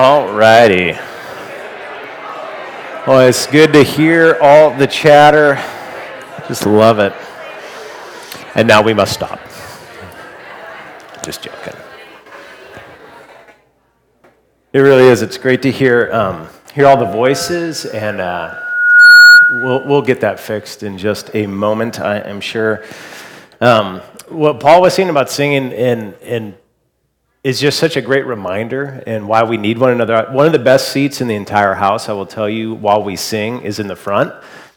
[0.00, 0.92] All righty.
[3.04, 5.56] Well, it's good to hear all the chatter.
[6.46, 7.12] Just love it.
[8.54, 9.40] And now we must stop.
[11.24, 11.74] Just joking.
[14.72, 15.20] It really is.
[15.20, 18.54] It's great to hear um, hear all the voices, and uh,
[19.50, 21.98] we'll we'll get that fixed in just a moment.
[21.98, 22.84] I am sure.
[23.60, 26.54] Um, what Paul was saying about singing in in
[27.48, 30.26] is just such a great reminder and why we need one another.
[30.30, 33.16] One of the best seats in the entire house, I will tell you, while we
[33.16, 34.34] sing, is in the front.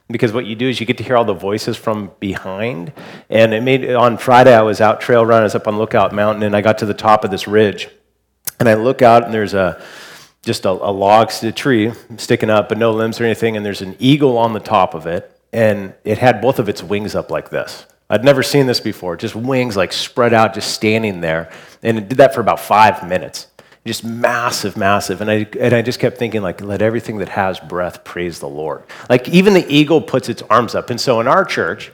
[0.09, 2.93] Because what you do is you get to hear all the voices from behind.
[3.29, 6.13] And it made on Friday I was out trail running, I was up on Lookout
[6.13, 7.89] Mountain, and I got to the top of this ridge.
[8.57, 9.81] And I look out and there's a
[10.41, 13.81] just a, a log, a tree sticking up, but no limbs or anything, and there's
[13.81, 17.29] an eagle on the top of it, and it had both of its wings up
[17.29, 17.85] like this.
[18.11, 21.49] I'd never seen this before, just wings like spread out, just standing there.
[21.81, 23.47] And it did that for about five minutes.
[23.85, 25.21] Just massive, massive.
[25.21, 28.49] And I, and I just kept thinking, like, let everything that has breath praise the
[28.49, 28.83] Lord.
[29.09, 30.89] Like, even the eagle puts its arms up.
[30.89, 31.89] And so in our church,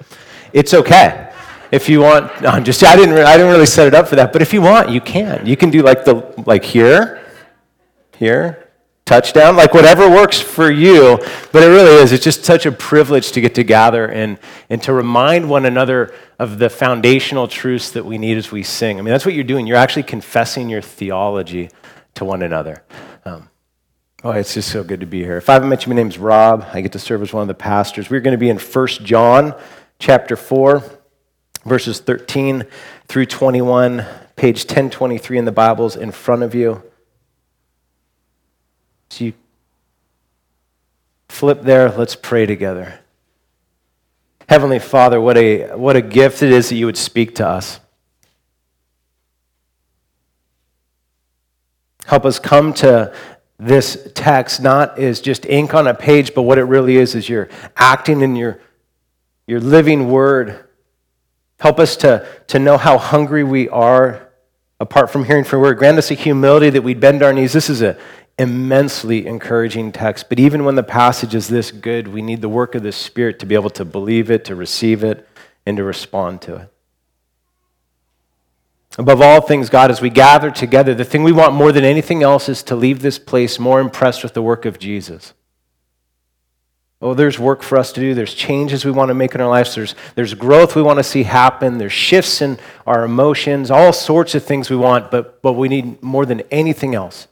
[0.54, 1.32] it's okay.
[1.72, 4.16] If you want, no, I'm just, I didn't, I didn't really set it up for
[4.16, 5.46] that, but if you want, you can.
[5.46, 7.24] You can do like the, like here,
[8.18, 8.67] here,
[9.08, 11.18] touchdown, like whatever works for you.
[11.52, 14.38] But it really is, it's just such a privilege to get to gather and,
[14.70, 19.00] and to remind one another of the foundational truths that we need as we sing.
[19.00, 19.66] I mean, that's what you're doing.
[19.66, 21.70] You're actually confessing your theology
[22.16, 22.84] to one another.
[23.26, 23.50] Um,
[24.24, 25.38] oh, it's just so good to be here.
[25.38, 26.68] If I haven't met you, my name's Rob.
[26.74, 28.10] I get to serve as one of the pastors.
[28.10, 29.56] We're going to be in 1 John
[30.00, 30.84] chapter 4,
[31.66, 32.66] verses 13
[33.08, 36.84] through 21, page 1023 in the Bibles in front of you.
[39.10, 39.34] So you
[41.38, 43.00] flip there, let's pray together.
[44.50, 47.80] Heavenly Father, what a, what a gift it is that you would speak to us.
[52.06, 53.14] Help us come to
[53.60, 57.30] this text not as just ink on a page, but what it really is is
[57.30, 58.60] you're acting in your,
[59.46, 60.68] your living word.
[61.60, 64.28] Help us to, to know how hungry we are
[64.80, 65.78] apart from hearing from word.
[65.78, 67.54] Grant us a humility that we'd bend our knees.
[67.54, 67.96] This is an
[68.40, 70.30] immensely encouraging text.
[70.30, 73.40] But even when the passage is this good, we need the work of the Spirit
[73.40, 75.28] to be able to believe it, to receive it,
[75.66, 76.74] and to respond to it.
[79.00, 82.24] Above all things, God, as we gather together, the thing we want more than anything
[82.24, 85.34] else is to leave this place more impressed with the work of Jesus.
[87.00, 88.16] Oh, there's work for us to do.
[88.16, 89.76] There's changes we want to make in our lives.
[89.76, 91.78] There's, there's growth we want to see happen.
[91.78, 96.02] There's shifts in our emotions, all sorts of things we want, but, but we need
[96.02, 97.28] more than anything else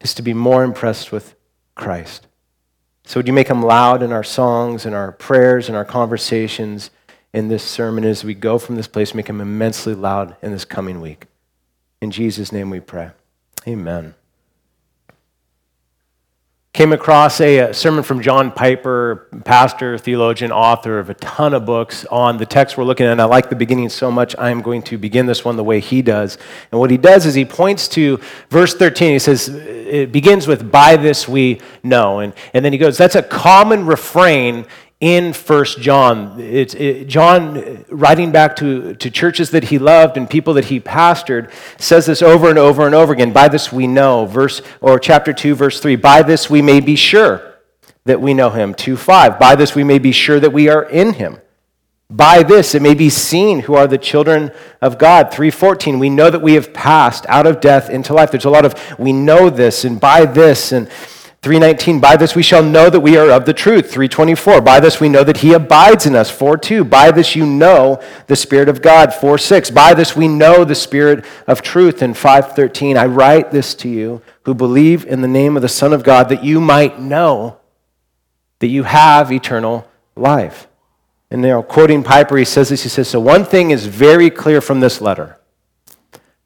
[0.00, 1.34] is to be more impressed with
[1.74, 2.26] Christ.
[3.04, 6.90] So, would you make him loud in our songs, in our prayers, in our conversations,
[7.32, 10.64] in this sermon as we go from this place, make him immensely loud in this
[10.64, 11.26] coming week?
[12.00, 13.10] In Jesus' name we pray.
[13.66, 14.14] Amen
[16.72, 21.64] came across a, a, sermon from John Piper, pastor, theologian, author of a ton of
[21.64, 23.12] books on the text we're looking at.
[23.12, 25.80] And I like the beginning so much, I'm going to begin this one the way
[25.80, 26.36] he does.
[26.70, 28.20] And what he does is he points to
[28.50, 29.12] verse 13.
[29.12, 32.20] He says, it begins with, By this we know.
[32.20, 34.66] And, and then he goes, That's a common refrain
[35.00, 36.40] in First John.
[36.40, 40.66] It's, it, John, uh, writing back to, to churches that he loved and people that
[40.66, 43.32] he pastored, says this over and over and over again.
[43.32, 45.96] By this we know, verse or chapter 2, verse 3.
[45.96, 47.60] By this we may be sure
[48.06, 48.74] that we know him.
[48.74, 49.38] 2 5.
[49.38, 51.38] By this we may be sure that we are in him.
[52.10, 55.30] By this it may be seen who are the children of God.
[55.30, 56.00] 314.
[56.00, 58.32] We know that we have passed out of death into life.
[58.32, 60.90] There's a lot of we know this and by this and
[61.42, 63.90] 319 by this we shall know that we are of the truth.
[63.90, 66.30] 324 by this we know that he abides in us.
[66.30, 69.14] 42 by this you know the spirit of god.
[69.14, 72.02] 46 by this we know the spirit of truth.
[72.02, 75.92] And 513 i write this to you who believe in the name of the son
[75.92, 77.58] of god that you might know
[78.58, 80.66] that you have eternal life.
[81.30, 84.60] And now quoting piper he says this he says so one thing is very clear
[84.60, 85.38] from this letter.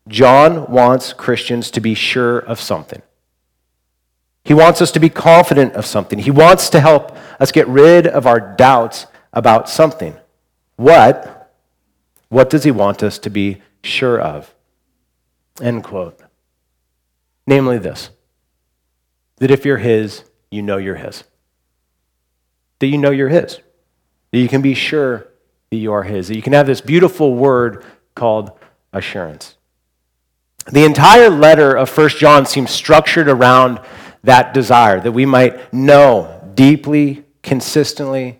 [0.06, 3.00] John wants christians to be sure of something
[4.44, 6.18] he wants us to be confident of something.
[6.18, 10.16] He wants to help us get rid of our doubts about something.
[10.76, 11.50] What?
[12.28, 14.54] What does he want us to be sure of?
[15.60, 16.18] End quote.
[17.46, 18.10] Namely, this
[19.38, 20.22] that if you're his,
[20.52, 21.24] you know you're his.
[22.78, 23.58] That you know you're his.
[24.30, 25.28] That you can be sure
[25.70, 26.28] that you are his.
[26.28, 27.84] That you can have this beautiful word
[28.14, 28.52] called
[28.92, 29.56] assurance.
[30.70, 33.80] The entire letter of First John seems structured around
[34.24, 38.38] that desire, that we might know deeply, consistently,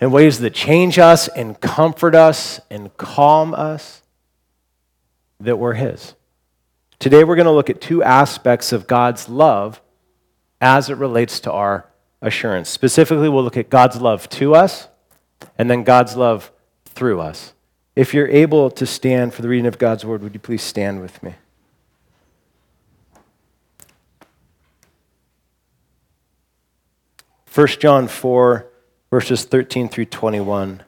[0.00, 4.02] in ways that change us and comfort us and calm us,
[5.38, 6.14] that we're His.
[6.98, 9.80] Today we're going to look at two aspects of God's love
[10.60, 11.86] as it relates to our
[12.20, 12.68] assurance.
[12.68, 14.88] Specifically, we'll look at God's love to us
[15.56, 16.50] and then God's love
[16.84, 17.54] through us.
[17.96, 21.00] If you're able to stand for the reading of God's word, would you please stand
[21.00, 21.34] with me?
[27.52, 28.70] 1 John 4,
[29.10, 30.82] verses 13 through 21.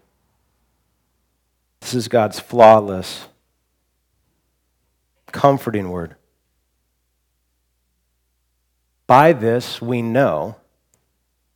[1.81, 3.26] This is God's flawless,
[5.32, 6.14] comforting word.
[9.09, 10.55] By this we know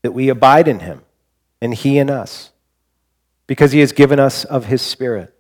[0.03, 1.03] that we abide in him,
[1.61, 2.51] and he in us,
[3.47, 5.33] because he has given us of his Spirit.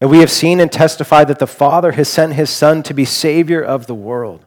[0.00, 3.04] And we have seen and testified that the Father has sent his Son to be
[3.04, 4.46] Savior of the world.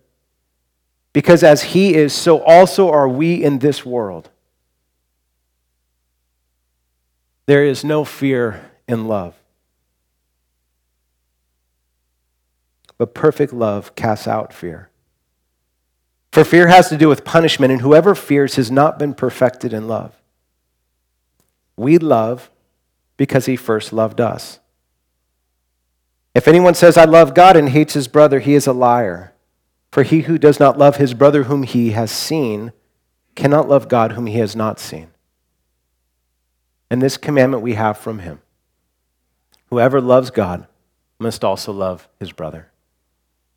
[1.13, 4.29] Because as he is, so also are we in this world.
[7.47, 9.35] There is no fear in love.
[12.97, 14.89] But perfect love casts out fear.
[16.31, 19.87] For fear has to do with punishment, and whoever fears has not been perfected in
[19.87, 20.15] love.
[21.75, 22.49] We love
[23.17, 24.59] because he first loved us.
[26.33, 29.30] If anyone says, I love God and hates his brother, he is a liar.
[29.91, 32.71] For he who does not love his brother whom he has seen
[33.35, 35.09] cannot love God whom he has not seen.
[36.89, 38.41] And this commandment we have from him
[39.69, 40.67] whoever loves God
[41.19, 42.71] must also love his brother.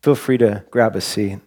[0.01, 1.39] Feel free to grab a seat.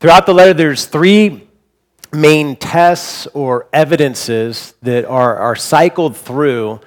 [0.00, 1.46] Throughout the letter, there's three
[2.12, 6.80] main tests or evidences that are, are cycled through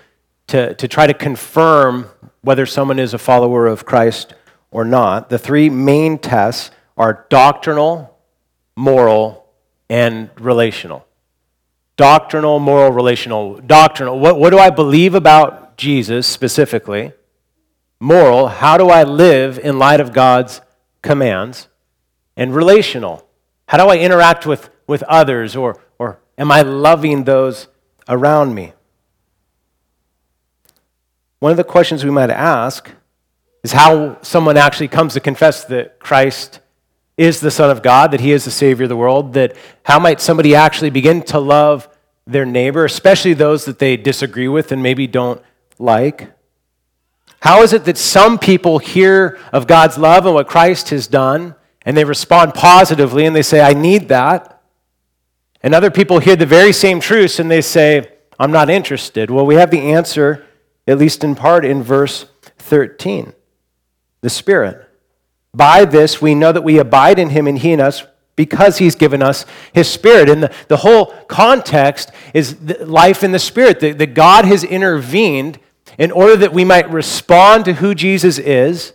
[0.47, 2.09] to, to try to confirm
[2.41, 4.33] whether someone is a follower of Christ
[4.71, 5.29] or not.
[5.29, 8.17] The three main tests are doctrinal,
[8.75, 9.45] moral,
[9.89, 11.05] and relational.
[11.95, 13.59] Doctrinal, moral, relational.
[13.59, 17.13] Doctrinal, what, what do I believe about Jesus specifically?
[17.99, 20.61] Moral, how do I live in light of God's
[21.01, 21.69] commands?
[22.35, 23.27] And relational,
[23.67, 27.67] how do I interact with, with others or, or am I loving those
[28.09, 28.73] around me?
[31.43, 32.89] One of the questions we might ask
[33.63, 36.61] is how someone actually comes to confess that Christ
[37.17, 39.99] is the Son of God, that He is the Savior of the world, that how
[39.99, 41.89] might somebody actually begin to love
[42.25, 45.41] their neighbor, especially those that they disagree with and maybe don't
[45.79, 46.31] like?
[47.41, 51.55] How is it that some people hear of God's love and what Christ has done,
[51.85, 54.63] and they respond positively and they say, I need that?
[55.61, 59.29] And other people hear the very same truths and they say, I'm not interested.
[59.29, 60.45] Well, we have the answer
[60.87, 62.25] at least in part in verse
[62.57, 63.33] 13.
[64.21, 64.89] The Spirit.
[65.53, 68.03] By this we know that we abide in him and he in us
[68.35, 70.29] because he's given us his Spirit.
[70.29, 75.59] And the, the whole context is life in the Spirit, that, that God has intervened
[75.97, 78.93] in order that we might respond to who Jesus is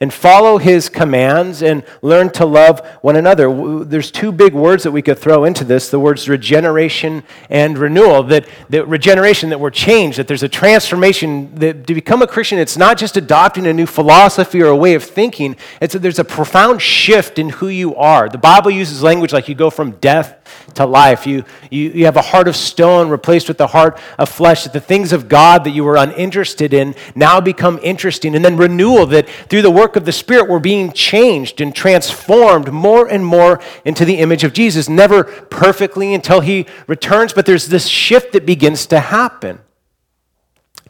[0.00, 3.84] and follow his commands and learn to love one another.
[3.84, 8.22] There's two big words that we could throw into this the words regeneration and renewal.
[8.24, 11.54] That, that regeneration, that we're changed, that there's a transformation.
[11.54, 14.94] That to become a Christian, it's not just adopting a new philosophy or a way
[14.94, 18.28] of thinking, it's that there's a profound shift in who you are.
[18.28, 20.36] The Bible uses language like you go from death
[20.74, 21.26] to life.
[21.26, 24.72] You, you, you have a heart of stone replaced with the heart of flesh, that
[24.72, 28.34] the things of God that you were uninterested in now become interesting.
[28.34, 32.72] And then renewal, that through the work of the Spirit, we're being changed and transformed
[32.72, 34.88] more and more into the image of Jesus.
[34.88, 39.60] Never perfectly until he returns, but there's this shift that begins to happen.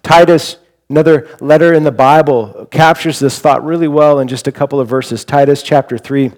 [0.03, 0.59] Titus
[0.89, 4.89] Another letter in the Bible captures this thought really well in just a couple of
[4.89, 5.25] verses.
[5.25, 6.31] Titus chapter 3,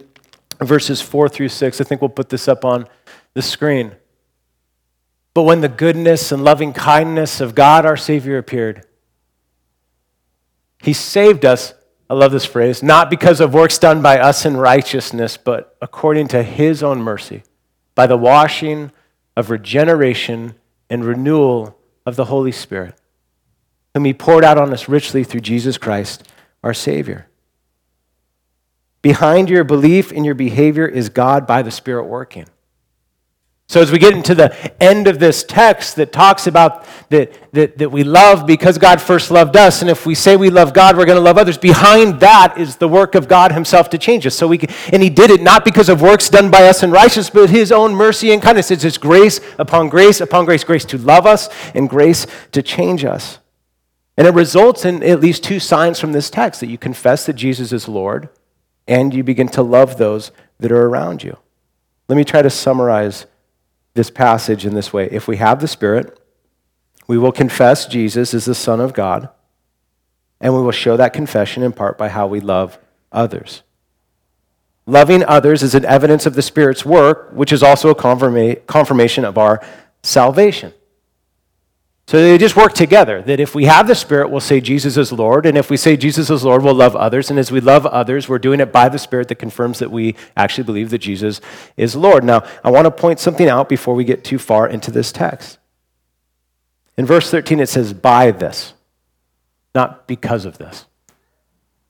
[0.60, 1.80] verses 4 through 6.
[1.80, 2.88] I think we'll put this up on
[3.34, 3.94] the screen.
[5.34, 8.86] But when the goodness and loving kindness of God our Savior appeared,
[10.82, 11.74] He saved us.
[12.10, 16.28] I love this phrase, not because of works done by us in righteousness, but according
[16.28, 17.42] to His own mercy,
[17.94, 18.90] by the washing
[19.36, 20.54] of regeneration
[20.90, 22.94] and renewal of the Holy Spirit,
[23.94, 26.26] whom He poured out on us richly through Jesus Christ,
[26.64, 27.28] our Savior.
[29.02, 32.48] Behind your belief in your behavior is God by the Spirit working.
[33.70, 37.76] So, as we get into the end of this text that talks about that, that,
[37.76, 40.96] that we love because God first loved us, and if we say we love God,
[40.96, 44.26] we're going to love others, behind that is the work of God Himself to change
[44.26, 44.34] us.
[44.34, 46.90] So we can, and He did it not because of works done by us in
[46.90, 48.70] righteousness, but His own mercy and kindness.
[48.70, 53.04] It's His grace upon grace upon grace, grace to love us and grace to change
[53.04, 53.38] us.
[54.16, 57.34] And it results in at least two signs from this text that you confess that
[57.34, 58.30] Jesus is Lord
[58.86, 61.36] and you begin to love those that are around you.
[62.08, 63.26] Let me try to summarize
[63.98, 65.08] this passage in this way.
[65.10, 66.18] If we have the Spirit,
[67.08, 69.28] we will confess Jesus is the Son of God,
[70.40, 72.78] and we will show that confession in part by how we love
[73.10, 73.62] others.
[74.86, 79.24] Loving others is an evidence of the Spirit's work, which is also a confirma- confirmation
[79.24, 79.60] of our
[80.02, 80.72] salvation.
[82.08, 83.20] So they just work together.
[83.20, 85.44] That if we have the Spirit, we'll say Jesus is Lord.
[85.44, 87.28] And if we say Jesus is Lord, we'll love others.
[87.28, 90.16] And as we love others, we're doing it by the Spirit that confirms that we
[90.34, 91.42] actually believe that Jesus
[91.76, 92.24] is Lord.
[92.24, 95.58] Now, I want to point something out before we get too far into this text.
[96.96, 98.72] In verse 13, it says, by this,
[99.74, 100.86] not because of this.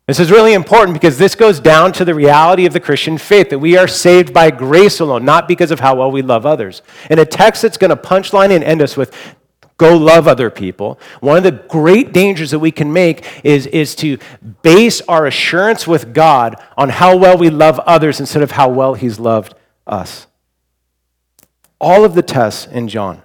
[0.08, 3.50] This is really important because this goes down to the reality of the Christian faith
[3.50, 6.82] that we are saved by grace alone, not because of how well we love others.
[7.08, 9.14] In a text that's going to punchline and end us with
[9.78, 10.98] go love other people.
[11.20, 14.18] One of the great dangers that we can make is, is to
[14.62, 18.94] base our assurance with God on how well we love others instead of how well
[18.94, 19.54] He's loved
[19.86, 20.26] us.
[21.80, 23.22] All of the tests in John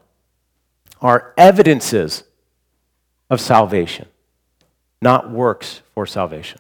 [1.02, 2.24] are evidences
[3.30, 4.08] of salvation,
[5.02, 6.60] not works for salvation.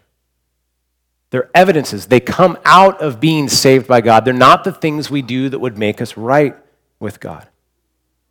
[1.30, 2.08] They're evidences.
[2.08, 4.26] They come out of being saved by God.
[4.26, 6.56] They're not the things we do that would make us right
[7.00, 7.48] with God.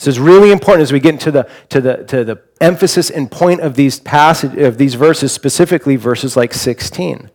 [0.03, 3.31] This is really important as we get into the, to the, to the emphasis and
[3.31, 7.31] point of these passage, of these verses, specifically verses like 16.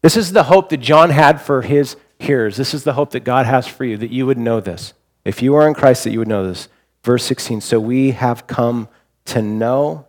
[0.00, 2.56] This is the hope that John had for his hearers.
[2.56, 4.94] This is the hope that God has for you, that you would know this.
[5.22, 6.68] If you are in Christ, that you would know this.
[7.02, 8.88] Verse 16, so we have come
[9.26, 10.08] to know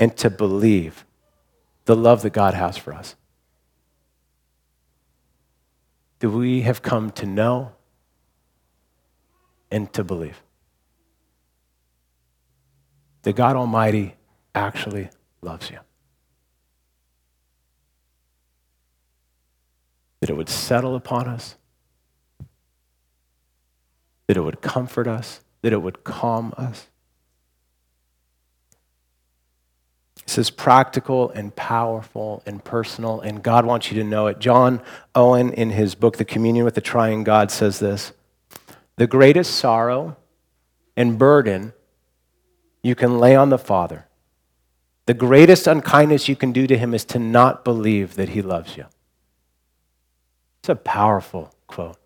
[0.00, 1.06] and to believe
[1.84, 3.14] the love that God has for us.
[6.18, 7.75] That we have come to know
[9.70, 10.42] and to believe
[13.22, 14.14] that God Almighty
[14.54, 15.10] actually
[15.42, 15.78] loves you.
[20.20, 21.56] That it would settle upon us,
[24.28, 26.86] that it would comfort us, that it would calm us.
[30.24, 34.38] This is practical and powerful and personal, and God wants you to know it.
[34.38, 34.82] John
[35.14, 38.12] Owen, in his book, The Communion with the Triune God, says this
[38.96, 40.16] the greatest sorrow
[40.96, 41.72] and burden
[42.82, 44.06] you can lay on the Father,
[45.06, 48.76] the greatest unkindness you can do to him is to not believe that he loves
[48.76, 48.86] you.
[50.60, 51.98] It's a powerful quote.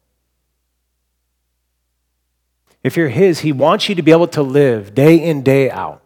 [2.82, 6.02] If you're his, he wants you to be able to live day in, day out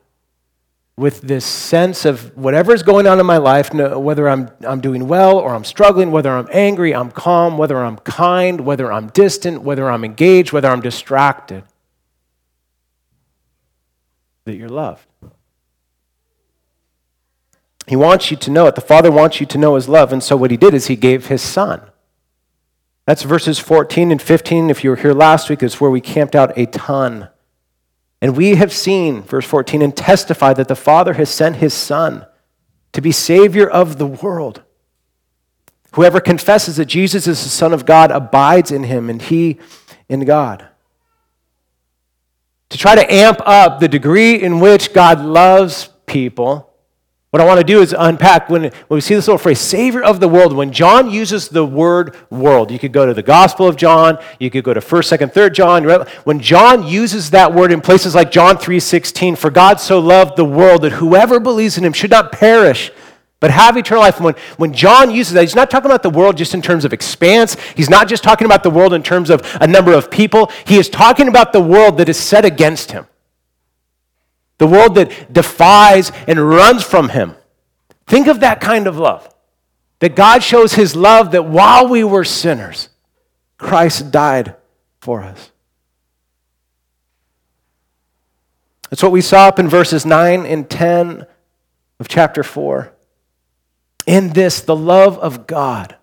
[0.97, 5.09] with this sense of whatever is going on in my life, whether I'm, I'm doing
[5.09, 9.63] well or I'm struggling, whether I'm angry, I'm calm, whether I'm kind, whether I'm distant,
[9.63, 11.65] whether I'm engaged, whether I'm distracted,
[14.45, 15.07] that you're loved.
[17.87, 18.77] He wants you to know it.
[18.77, 20.13] The Father wants you to know His love.
[20.13, 21.83] And so what He did is He gave His Son.
[23.07, 24.71] That's verses 14 and 15.
[24.71, 27.29] If you were here last week, it's where we camped out a ton.
[28.21, 32.27] And we have seen, verse 14, and testify that the Father has sent his Son
[32.93, 34.63] to be Savior of the world.
[35.93, 39.59] Whoever confesses that Jesus is the Son of God abides in him and he
[40.09, 40.67] in God.
[42.71, 46.74] To try to amp up the degree in which God loves people
[47.35, 50.05] what I want to do is unpack when, when we see this little phrase, Savior
[50.05, 50.53] of the world.
[50.53, 54.51] When John uses the word world, you could go to the Gospel of John, you
[54.51, 56.07] could go to 1st, 2nd, 3rd John.
[56.23, 60.45] When John uses that word in places like John 3.16, for God so loved the
[60.45, 62.93] world that whoever believes in him should not perish,
[63.41, 64.21] but have eternal life.
[64.21, 66.93] When, when John uses that, he's not talking about the world just in terms of
[66.93, 67.57] expanse.
[67.75, 70.53] He's not just talking about the world in terms of a number of people.
[70.69, 73.09] He is talking about the world that is set against him
[74.59, 77.35] the world that defies and runs from him.
[78.07, 79.29] Think of that kind of love.
[80.01, 82.89] That God shows his love that while we were sinners,
[83.59, 84.57] Christ died
[85.01, 85.51] for us.
[88.91, 91.27] That's what we saw up in verses 9 and 10
[91.99, 92.93] of chapter 4.
[94.07, 95.97] In this, the love of God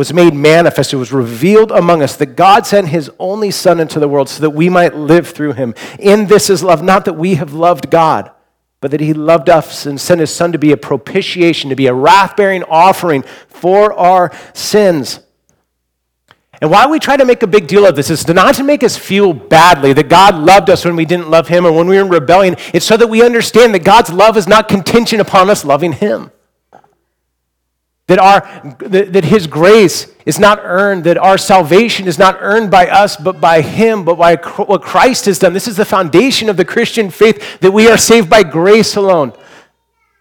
[0.00, 4.00] was made manifest, it was revealed among us that God sent his only Son into
[4.00, 5.74] the world so that we might live through him.
[5.98, 8.30] In this is love, not that we have loved God,
[8.80, 11.86] but that he loved us and sent his Son to be a propitiation, to be
[11.86, 15.20] a wrath bearing offering for our sins.
[16.62, 18.82] And why we try to make a big deal of this is not to make
[18.82, 21.96] us feel badly that God loved us when we didn't love Him or when we
[21.96, 22.56] were in rebellion.
[22.72, 26.30] It's so that we understand that God's love is not contingent upon us loving Him.
[28.10, 28.40] That, our,
[28.88, 33.40] that, His grace is not earned, that our salvation is not earned by us, but
[33.40, 35.52] by Him, but by what Christ has done.
[35.52, 39.32] This is the foundation of the Christian faith that we are saved by grace alone,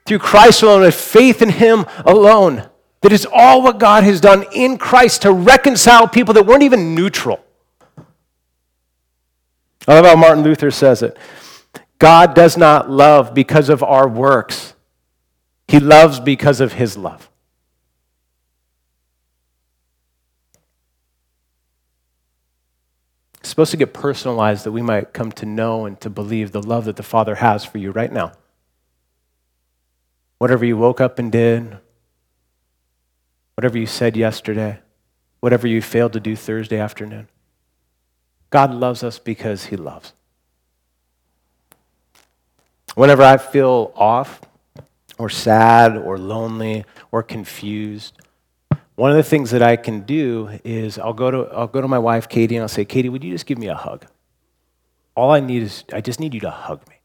[0.05, 2.69] through Christ alone, with faith in Him alone.
[3.01, 6.93] That is all what God has done in Christ to reconcile people that weren't even
[6.93, 7.43] neutral.
[9.87, 11.17] I love how Martin Luther says it.
[11.97, 14.75] God does not love because of our works,
[15.67, 17.28] He loves because of His love.
[23.49, 26.61] It's supposed to get personalized that we might come to know and to believe the
[26.61, 28.33] love that the Father has for you right now.
[30.37, 31.79] Whatever you woke up and did,
[33.55, 34.77] whatever you said yesterday,
[35.39, 37.27] whatever you failed to do Thursday afternoon.
[38.51, 40.13] God loves us because He loves.
[42.93, 44.41] Whenever I feel off,
[45.17, 48.13] or sad, or lonely, or confused,
[48.99, 51.87] one of the things that I can do is I'll go to, I'll go to
[51.87, 54.05] my wife, Katie, and I'll say, Katie, would you just give me a hug?
[55.15, 56.95] All I need is, I just need you to hug me.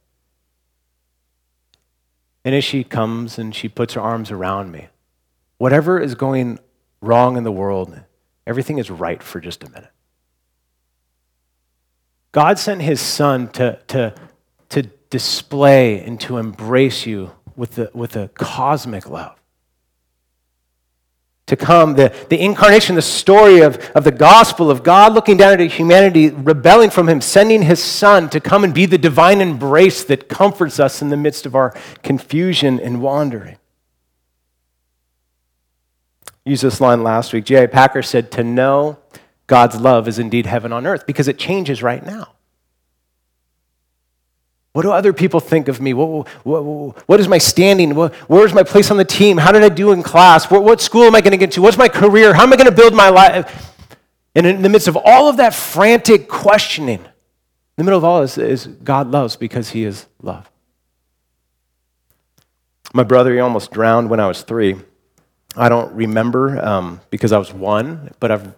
[2.45, 4.89] And as she comes and she puts her arms around me,
[5.59, 6.59] whatever is going
[7.01, 7.97] wrong in the world,
[8.45, 9.93] everything is right for just a minute.
[12.33, 14.13] God sent his son to, to,
[14.71, 19.39] to display and to embrace you with, the, with a cosmic love.
[21.49, 25.61] To come, the, the incarnation, the story of, of the gospel of God looking down
[25.61, 30.05] at humanity, rebelling from him, sending his son to come and be the divine embrace
[30.05, 33.59] that comforts us in the midst of our confusion and wandering
[36.45, 37.45] Use this line last week.
[37.45, 37.67] J.I.
[37.67, 38.99] Packer said, To know
[39.47, 42.34] God's love is indeed heaven on earth because it changes right now.
[44.75, 45.95] What do other people think of me?
[45.95, 47.93] What, what, what is my standing?
[47.93, 49.39] where's my place on the team?
[49.39, 50.51] How did I do in class?
[50.51, 51.63] What, what school am I going to get to?
[51.63, 52.35] What's my career?
[52.35, 53.73] How am I going to build my life?
[54.35, 57.07] And in the midst of all of that frantic questioning, in
[57.77, 60.51] the middle of all this is God loves because he is love.
[62.93, 64.75] My brother, he almost drowned when I was three.
[65.57, 68.55] I don't remember um, because I was one, but I've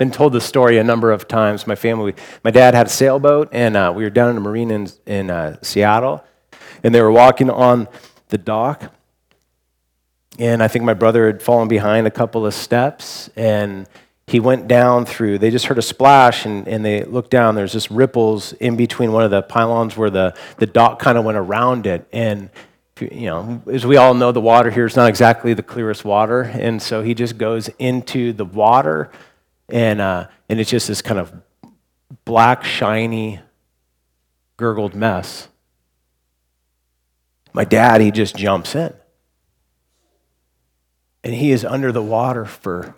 [0.00, 1.66] been told the story a number of times.
[1.66, 4.72] My family, my dad had a sailboat, and uh, we were down in a marina
[4.72, 6.24] in, in uh, Seattle,
[6.82, 7.86] and they were walking on
[8.28, 8.94] the dock.
[10.38, 13.86] And I think my brother had fallen behind a couple of steps, and
[14.26, 15.36] he went down through.
[15.36, 17.54] They just heard a splash, and, and they looked down.
[17.54, 21.26] There's just ripples in between one of the pylons where the, the dock kind of
[21.26, 22.08] went around it.
[22.10, 22.48] And
[23.02, 26.40] you know, as we all know, the water here is not exactly the clearest water.
[26.40, 29.10] And so he just goes into the water,
[29.70, 31.32] and, uh, and it's just this kind of
[32.24, 33.40] black, shiny,
[34.56, 35.48] gurgled mess.
[37.52, 38.92] My dad, he just jumps in.
[41.22, 42.94] And he is under the water for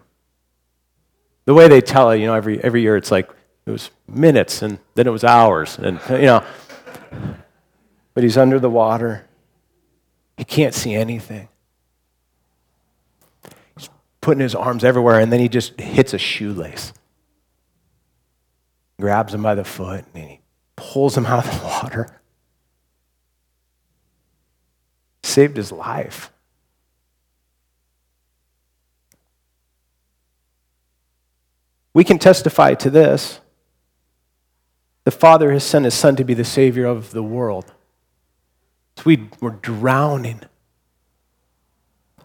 [1.44, 3.28] the way they tell it, you know, every, every year it's like
[3.66, 5.78] it was minutes and then it was hours.
[5.78, 6.44] And, you know,
[8.14, 9.28] but he's under the water
[10.36, 11.48] he can't see anything.
[14.22, 16.94] Putting his arms everywhere, and then he just hits a shoelace.
[18.98, 20.40] Grabs him by the foot, and he
[20.76, 22.20] pulls him out of the water.
[25.22, 26.32] Saved his life.
[31.94, 33.40] We can testify to this.
[35.04, 37.72] The Father has sent His Son to be the Savior of the world.
[38.96, 40.42] So we were drowning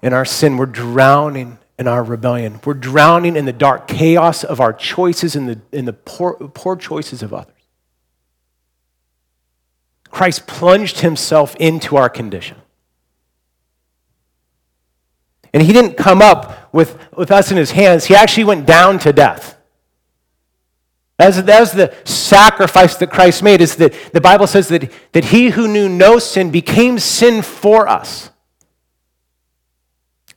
[0.01, 0.57] in our sin.
[0.57, 2.59] We're drowning in our rebellion.
[2.65, 6.75] We're drowning in the dark chaos of our choices and the, in the poor, poor
[6.75, 7.53] choices of others.
[10.09, 12.57] Christ plunged himself into our condition.
[15.53, 18.99] And he didn't come up with, with us in his hands, he actually went down
[18.99, 19.57] to death.
[21.17, 25.49] That's, that's the sacrifice that Christ made, is that the Bible says that, that he
[25.49, 28.29] who knew no sin became sin for us.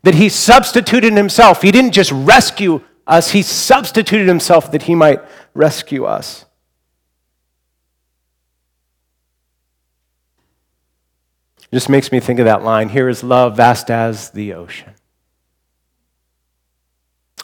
[0.03, 1.63] That he substituted himself.
[1.63, 5.21] He didn't just rescue us, he substituted himself that he might
[5.53, 6.45] rescue us.
[11.59, 14.95] It just makes me think of that line here is love vast as the ocean.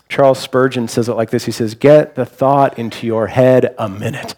[0.09, 3.89] Charles Spurgeon says it like this He says, Get the thought into your head a
[3.89, 4.35] minute.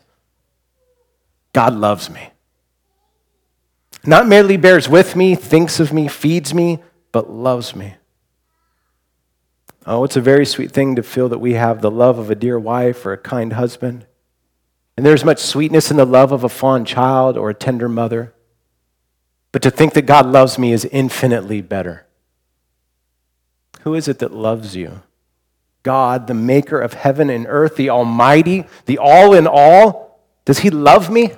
[1.53, 2.31] God loves me.
[4.05, 7.95] Not merely bears with me, thinks of me, feeds me, but loves me.
[9.91, 12.35] Oh, it's a very sweet thing to feel that we have the love of a
[12.35, 14.05] dear wife or a kind husband.
[14.99, 18.35] And there's much sweetness in the love of a fond child or a tender mother.
[19.51, 22.07] But to think that God loves me is infinitely better.
[23.81, 25.01] Who is it that loves you?
[25.85, 30.21] God, the maker of heaven and earth, the Almighty, the all in all?
[30.45, 31.31] Does He love me?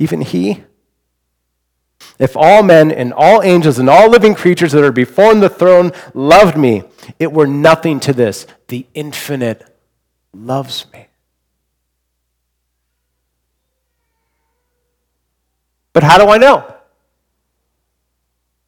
[0.00, 0.64] Even He?
[2.18, 5.92] If all men and all angels and all living creatures that are before the throne
[6.12, 6.82] loved me,
[7.18, 8.46] it were nothing to this.
[8.68, 9.66] The infinite
[10.34, 11.06] loves me.
[15.92, 16.74] But how do I know?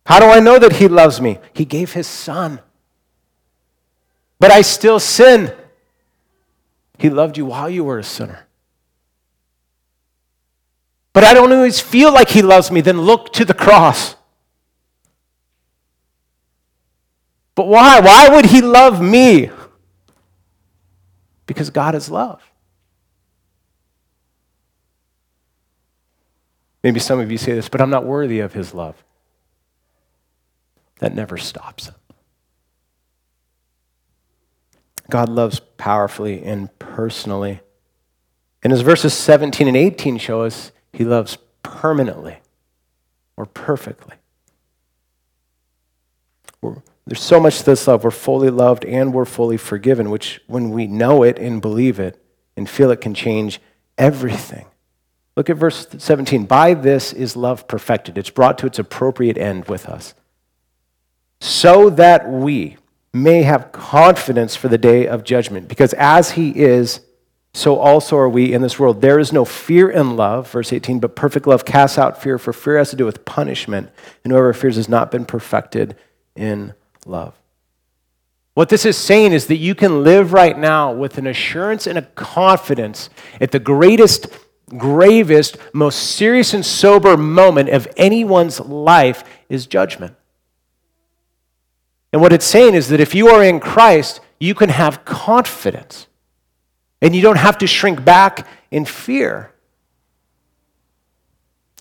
[0.06, 1.38] How do I know that He loves me?
[1.52, 2.60] He gave His Son.
[4.40, 5.54] But I still sin.
[6.98, 8.46] He loved you while you were a sinner.
[11.12, 12.80] But I don't always feel like He loves me.
[12.80, 14.16] Then look to the cross.
[17.54, 18.00] But why?
[18.00, 19.50] Why would He love me?
[21.46, 22.42] Because God is love.
[26.82, 28.96] Maybe some of you say this, but I'm not worthy of His love.
[30.98, 31.90] That never stops.
[35.10, 37.60] God loves powerfully and personally.
[38.62, 42.38] And as verses 17 and 18 show us, he loves permanently
[43.36, 44.16] or perfectly.
[46.60, 46.76] We're,
[47.06, 48.04] there's so much to this love.
[48.04, 52.22] We're fully loved and we're fully forgiven, which, when we know it and believe it
[52.56, 53.60] and feel it, can change
[53.98, 54.66] everything.
[55.36, 56.44] Look at verse 17.
[56.44, 60.14] By this is love perfected, it's brought to its appropriate end with us,
[61.40, 62.76] so that we
[63.12, 65.68] may have confidence for the day of judgment.
[65.68, 67.00] Because as he is,
[67.54, 69.02] so also are we in this world.
[69.02, 72.52] There is no fear in love, verse 18, but perfect love casts out fear, for
[72.52, 73.90] fear has to do with punishment,
[74.24, 75.96] and whoever fears has not been perfected
[76.34, 76.72] in
[77.04, 77.34] love.
[78.54, 81.98] What this is saying is that you can live right now with an assurance and
[81.98, 83.10] a confidence
[83.40, 84.26] at the greatest,
[84.76, 90.14] gravest, most serious and sober moment of anyone's life is judgment.
[92.12, 96.08] And what it's saying is that if you are in Christ, you can have confidence.
[97.02, 99.52] And you don't have to shrink back in fear.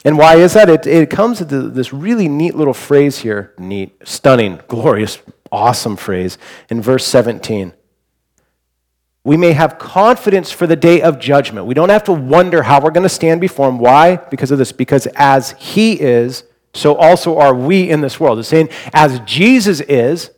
[0.03, 0.67] And why is that?
[0.67, 5.19] It, it comes to this really neat little phrase here neat, stunning, glorious,
[5.51, 6.37] awesome phrase
[6.69, 7.73] in verse 17.
[9.23, 11.67] We may have confidence for the day of judgment.
[11.67, 13.77] We don't have to wonder how we're going to stand before Him.
[13.77, 14.15] Why?
[14.15, 14.71] Because of this.
[14.71, 18.39] Because as He is, so also are we in this world.
[18.39, 20.31] It's saying, as Jesus is,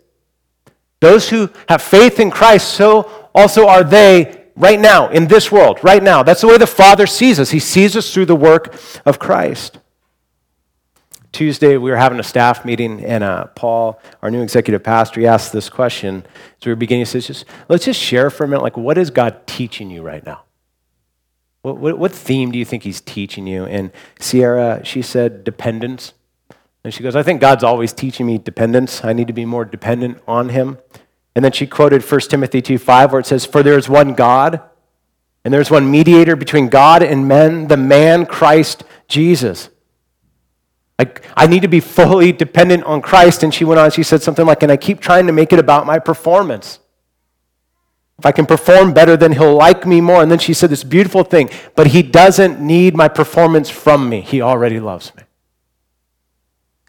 [1.00, 5.80] those who have faith in Christ, so also are they right now, in this world,
[5.84, 6.24] right now.
[6.24, 7.52] That's the way the Father sees us.
[7.52, 9.80] He sees us through the work of Christ.
[11.32, 15.26] Tuesday, we were having a staff meeting, and uh, Paul, our new executive pastor, he
[15.26, 16.24] asked this question.
[16.60, 19.00] As we were beginning, he says, just, let's just share for a minute, like, what
[19.00, 20.44] is God teaching you right now?
[21.64, 23.66] What, what, what theme do you think he's teaching you?
[23.66, 26.14] And Sierra, she said, dependence.
[26.84, 29.04] And she goes, I think God's always teaching me dependence.
[29.04, 30.78] I need to be more dependent on him.
[31.36, 34.14] And then she quoted 1 Timothy 2 5, where it says, For there is one
[34.14, 34.62] God,
[35.44, 39.70] and there's one mediator between God and men, the man Christ Jesus.
[41.00, 43.44] I, I need to be fully dependent on Christ.
[43.44, 45.60] And she went on, she said something like, And I keep trying to make it
[45.60, 46.80] about my performance.
[48.20, 50.22] If I can perform better, then he'll like me more.
[50.22, 54.22] And then she said this beautiful thing, but he doesn't need my performance from me.
[54.22, 55.24] He already loves me.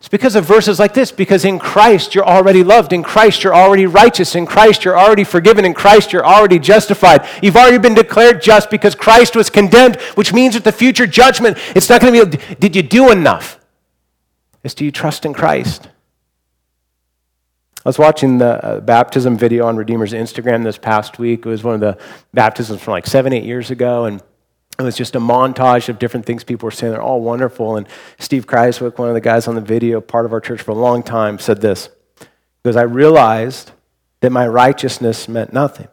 [0.05, 2.93] It's because of verses like this, because in Christ you're already loved.
[2.93, 4.35] In Christ you're already righteous.
[4.35, 5.65] In Christ you're already forgiven.
[5.65, 7.27] In Christ you're already justified.
[7.43, 11.57] You've already been declared just because Christ was condemned, which means at the future judgment,
[11.75, 13.59] it's not going to be, did you do enough?
[14.63, 15.89] It's do you trust in Christ?
[17.83, 21.47] I was watching the uh, baptism video on Redeemer's Instagram this past week.
[21.47, 21.97] It was one of the
[22.35, 24.05] baptisms from like seven, eight years ago.
[24.05, 24.23] And
[24.79, 26.93] it was just a montage of different things people were saying.
[26.93, 27.77] They're all wonderful.
[27.77, 27.87] And
[28.19, 30.75] Steve Kreiswick, one of the guys on the video, part of our church for a
[30.75, 31.91] long time, said this.
[32.63, 33.71] Because I realized
[34.21, 35.89] that my righteousness meant nothing.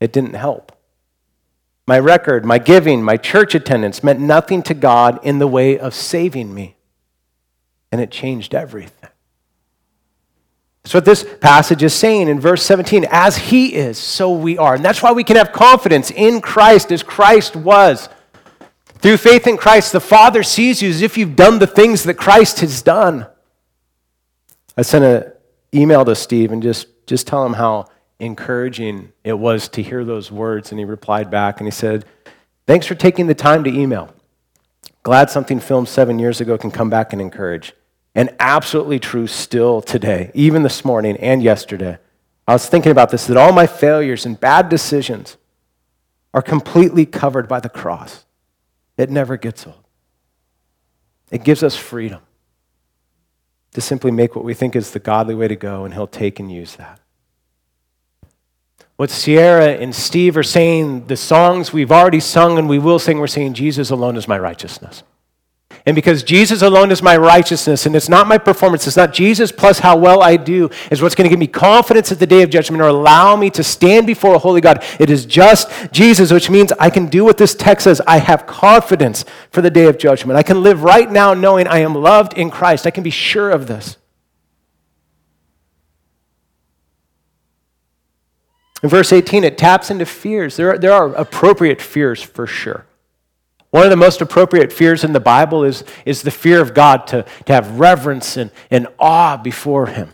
[0.00, 0.72] It didn't help.
[1.86, 5.94] My record, my giving, my church attendance meant nothing to God in the way of
[5.94, 6.76] saving me.
[7.92, 9.03] And it changed everything.
[10.84, 13.06] That's what this passage is saying in verse 17.
[13.10, 14.74] As he is, so we are.
[14.74, 18.10] And that's why we can have confidence in Christ as Christ was.
[18.98, 22.14] Through faith in Christ, the Father sees you as if you've done the things that
[22.14, 23.26] Christ has done.
[24.76, 25.32] I sent an
[25.72, 27.86] email to Steve and just, just tell him how
[28.18, 30.70] encouraging it was to hear those words.
[30.70, 32.04] And he replied back and he said,
[32.66, 34.14] Thanks for taking the time to email.
[35.02, 37.72] Glad something filmed seven years ago can come back and encourage.
[38.14, 41.98] And absolutely true still today, even this morning and yesterday.
[42.46, 45.36] I was thinking about this that all my failures and bad decisions
[46.32, 48.24] are completely covered by the cross.
[48.96, 49.76] It never gets old.
[51.30, 52.20] It gives us freedom
[53.72, 56.38] to simply make what we think is the godly way to go, and He'll take
[56.38, 57.00] and use that.
[58.96, 63.18] What Sierra and Steve are saying, the songs we've already sung and we will sing,
[63.18, 65.02] we're saying, Jesus alone is my righteousness.
[65.86, 69.52] And because Jesus alone is my righteousness, and it's not my performance, it's not Jesus
[69.52, 72.42] plus how well I do, is what's going to give me confidence at the day
[72.42, 74.82] of judgment or allow me to stand before a holy God.
[74.98, 78.00] It is just Jesus, which means I can do what this text says.
[78.06, 80.38] I have confidence for the day of judgment.
[80.38, 82.86] I can live right now knowing I am loved in Christ.
[82.86, 83.98] I can be sure of this.
[88.82, 90.56] In verse 18, it taps into fears.
[90.56, 92.86] There are, there are appropriate fears for sure.
[93.74, 97.08] One of the most appropriate fears in the Bible is, is the fear of God,
[97.08, 100.12] to, to have reverence and, and awe before Him.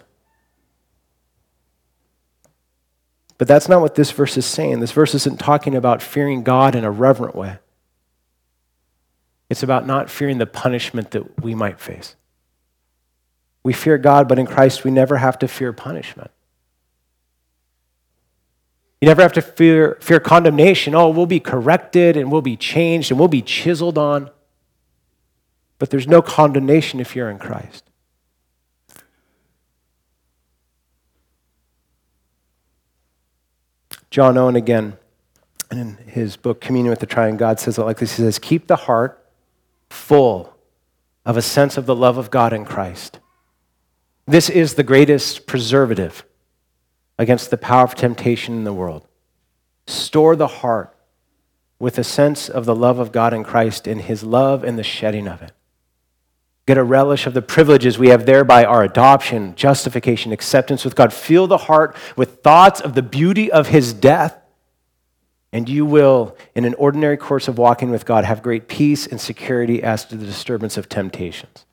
[3.37, 4.81] But that's not what this verse is saying.
[4.81, 7.59] This verse isn't talking about fearing God in a reverent way.
[9.51, 12.17] It's about not fearing the punishment that we might face.
[13.63, 16.31] We fear God, but in Christ we never have to fear punishment.
[19.01, 20.95] You never have to fear, fear condemnation.
[20.95, 24.31] Oh, we'll be corrected and we'll be changed and we'll be chiseled on.
[25.79, 27.85] But there's no condemnation if you're in Christ.
[34.11, 34.99] John Owen again,
[35.71, 38.67] in his book Communion with the Triune God, says it like this He says, Keep
[38.67, 39.25] the heart
[39.89, 40.57] full
[41.25, 43.21] of a sense of the love of God in Christ.
[44.27, 46.25] This is the greatest preservative
[47.21, 49.07] against the power of temptation in the world.
[49.87, 50.97] Store the heart
[51.79, 54.83] with a sense of the love of God in Christ in his love and the
[54.83, 55.53] shedding of it.
[56.65, 61.13] Get a relish of the privileges we have thereby our adoption, justification, acceptance with God.
[61.13, 64.39] Fill the heart with thoughts of the beauty of his death,
[65.53, 69.21] and you will, in an ordinary course of walking with God, have great peace and
[69.21, 71.67] security as to the disturbance of temptations.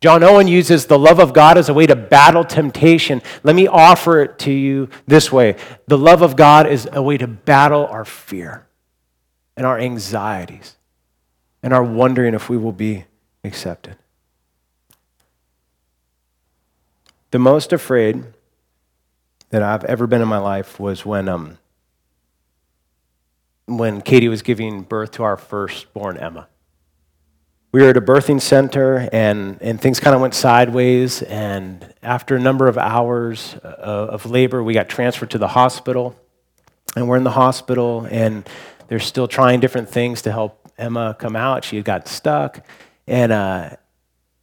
[0.00, 3.22] John Owen uses the love of God as a way to battle temptation.
[3.42, 5.56] Let me offer it to you this way
[5.86, 8.66] the love of God is a way to battle our fear
[9.56, 10.76] and our anxieties
[11.62, 13.04] and our wondering if we will be
[13.42, 13.96] accepted.
[17.30, 18.24] The most afraid
[19.50, 21.58] that I've ever been in my life was when, um,
[23.64, 26.48] when Katie was giving birth to our firstborn, Emma
[27.76, 31.20] we were at a birthing center and, and things kind of went sideways.
[31.20, 36.16] And after a number of hours uh, of labor, we got transferred to the hospital.
[36.96, 38.48] And we're in the hospital, and
[38.88, 41.64] they're still trying different things to help Emma come out.
[41.64, 42.64] She had got stuck.
[43.06, 43.76] And uh,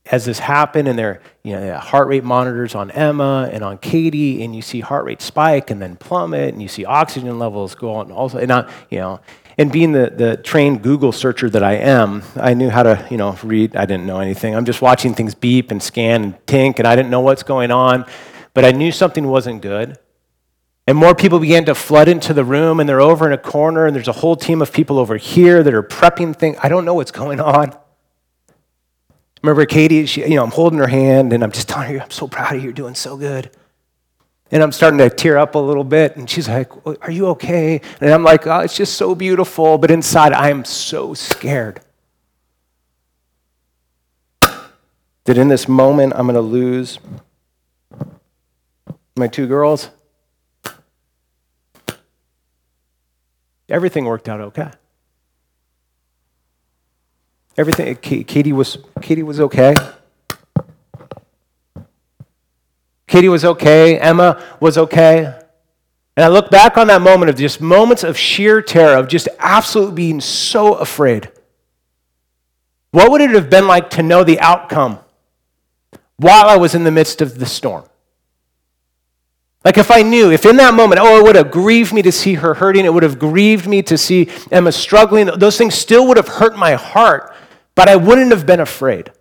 [0.06, 4.44] as this happened, and there, you know, heart rate monitors on Emma and on Katie,
[4.44, 7.96] and you see heart rate spike and then plummet, and you see oxygen levels go
[7.96, 8.12] on.
[8.12, 9.22] Also, and not, you know,
[9.58, 13.18] and being the, the trained Google searcher that I am, I knew how to, you
[13.18, 13.76] know, read.
[13.76, 14.56] I didn't know anything.
[14.56, 17.72] I'm just watching things beep and scan and tink, and I didn't know what's going
[17.72, 18.06] on.
[18.54, 19.98] But I knew something wasn't good.
[20.86, 23.86] And more people began to flood into the room, and they're over in a corner,
[23.86, 26.58] and there's a whole team of people over here that are prepping things.
[26.62, 27.76] I don't know what's going on.
[29.42, 32.12] Remember Katie, she, you know, I'm holding her hand, and I'm just telling her, I'm
[32.12, 33.52] so proud of you, you're doing so good.
[34.54, 36.16] And I'm starting to tear up a little bit.
[36.16, 37.82] And she's like, Are you okay?
[38.00, 39.80] And I'm like, Oh, it's just so beautiful.
[39.80, 41.82] But inside, I'm so scared.
[45.26, 47.00] That in this moment, I'm going to lose
[49.16, 49.90] my two girls.
[53.70, 54.70] Everything worked out okay.
[57.58, 59.74] Everything, Katie was, Katie was okay.
[63.14, 64.00] Katie was okay.
[64.00, 65.26] Emma was okay.
[66.18, 69.30] And I look back on that moment of just moments of sheer terror, of just
[69.38, 71.32] absolutely being so afraid.
[72.90, 74.98] What would it have been like to know the outcome
[76.18, 77.86] while I was in the midst of the storm?
[79.64, 82.12] Like if I knew, if in that moment, oh, it would have grieved me to
[82.12, 86.08] see her hurting, it would have grieved me to see Emma struggling, those things still
[86.08, 87.32] would have hurt my heart,
[87.76, 89.12] but I wouldn't have been afraid.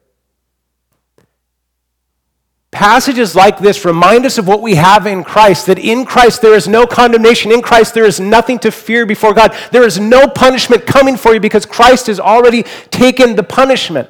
[2.73, 6.55] Passages like this remind us of what we have in Christ that in Christ there
[6.55, 7.53] is no condemnation.
[7.53, 9.55] In Christ there is nothing to fear before God.
[9.71, 14.09] There is no punishment coming for you because Christ has already taken the punishment.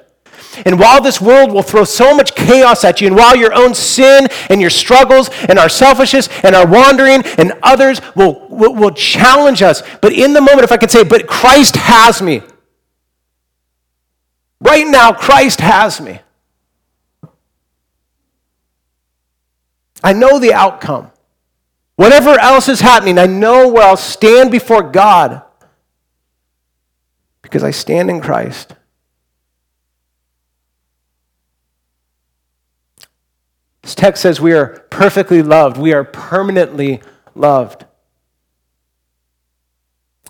[0.64, 3.74] And while this world will throw so much chaos at you, and while your own
[3.74, 8.90] sin and your struggles and our selfishness and our wandering and others will, will, will
[8.92, 12.42] challenge us, but in the moment, if I can say, but Christ has me.
[14.60, 16.20] Right now, Christ has me.
[20.02, 21.10] I know the outcome.
[21.96, 25.42] Whatever else is happening, I know where I'll stand before God
[27.42, 28.74] because I stand in Christ.
[33.82, 37.02] This text says we are perfectly loved, we are permanently
[37.34, 37.84] loved.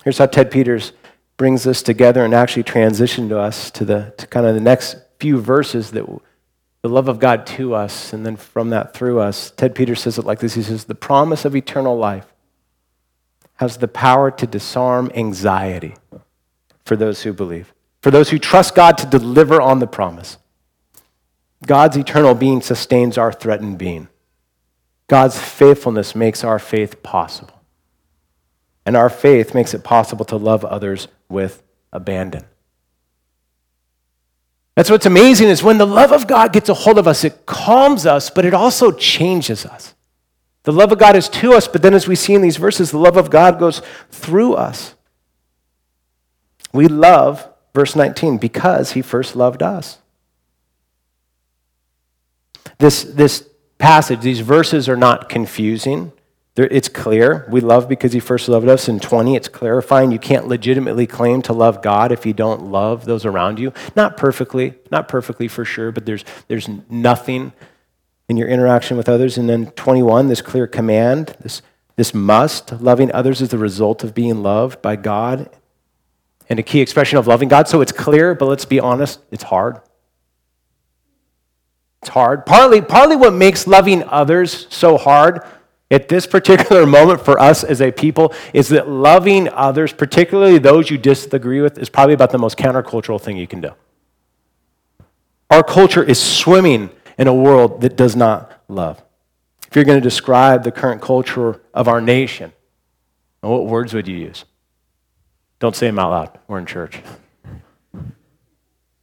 [0.03, 0.91] Here's how Ted Peters
[1.37, 4.97] brings this together and actually transitioned to us to the to kind of the next
[5.19, 6.05] few verses that
[6.83, 9.51] the love of God to us, and then from that through us.
[9.51, 12.27] Ted Peters says it like this He says, The promise of eternal life
[13.55, 15.95] has the power to disarm anxiety
[16.85, 20.37] for those who believe, for those who trust God to deliver on the promise.
[21.65, 24.09] God's eternal being sustains our threatened being.
[25.07, 27.61] God's faithfulness makes our faith possible.
[28.85, 32.43] And our faith makes it possible to love others with abandon.
[34.75, 37.45] That's what's amazing is when the love of God gets a hold of us, it
[37.45, 39.93] calms us, but it also changes us.
[40.63, 42.91] The love of God is to us, but then as we see in these verses,
[42.91, 44.95] the love of God goes through us.
[46.71, 49.99] We love, verse 19, because he first loved us.
[52.79, 56.11] This, this passage, these verses are not confusing.
[56.55, 57.47] It's clear.
[57.49, 58.87] We love because he first loved us.
[58.87, 63.05] In 20, it's clarifying you can't legitimately claim to love God if you don't love
[63.05, 63.73] those around you.
[63.95, 67.53] Not perfectly, not perfectly for sure, but there's, there's nothing
[68.29, 69.35] in your interaction with others.
[69.35, 71.63] And then 21, this clear command, this,
[71.95, 72.71] this must.
[72.79, 75.49] Loving others is the result of being loved by God
[76.49, 77.67] and a key expression of loving God.
[77.67, 79.81] So it's clear, but let's be honest, it's hard.
[82.03, 82.45] It's hard.
[82.45, 85.41] Partly, partly what makes loving others so hard
[85.93, 90.89] at this particular moment for us as a people is that loving others, particularly those
[90.89, 93.71] you disagree with, is probably about the most countercultural thing you can do.
[95.49, 99.01] Our culture is swimming in a world that does not love.
[99.67, 102.53] If you're going to describe the current culture of our nation,
[103.41, 104.45] what words would you use?
[105.59, 106.39] Don't say them out loud.
[106.47, 106.99] We're in church.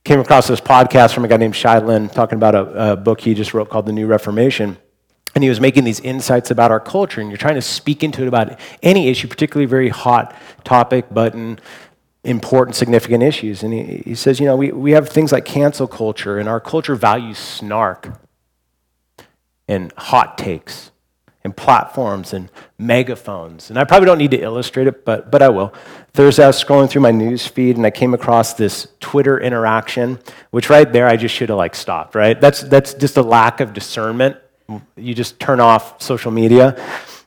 [0.03, 3.21] Came across this podcast from a guy named Shai Linne talking about a, a book
[3.21, 4.77] he just wrote called The New Reformation.
[5.35, 8.23] And he was making these insights about our culture, and you're trying to speak into
[8.23, 11.61] it about any issue, particularly very hot topic, button,
[12.25, 13.63] important, significant issues.
[13.63, 16.61] And he, he says, you know, we, we have things like cancel culture, and our
[16.61, 18.09] culture values snark
[19.69, 20.91] and hot takes
[21.43, 23.71] and platforms and megaphones.
[23.71, 25.73] And I probably don't need to illustrate it, but, but I will.
[26.13, 29.41] Thursday, I was uh, scrolling through my news feed and I came across this Twitter
[29.41, 30.19] interaction,
[30.51, 32.39] which right there I just should have like stopped, right?
[32.39, 34.37] That's, that's just a lack of discernment
[34.97, 36.77] you just turn off social media.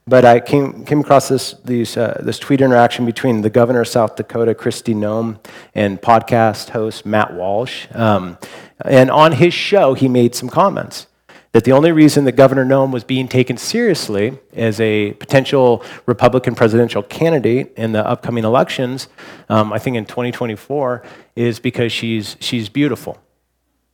[0.05, 3.87] But I came, came across this, these, uh, this tweet interaction between the governor of
[3.87, 5.39] South Dakota, Kristi Noem,
[5.73, 7.87] and podcast host Matt Walsh.
[7.93, 8.37] Um,
[8.83, 11.07] and on his show, he made some comments
[11.53, 16.55] that the only reason that Governor Noem was being taken seriously as a potential Republican
[16.55, 19.07] presidential candidate in the upcoming elections,
[19.49, 21.03] um, I think in 2024,
[21.35, 23.19] is because she's, she's beautiful.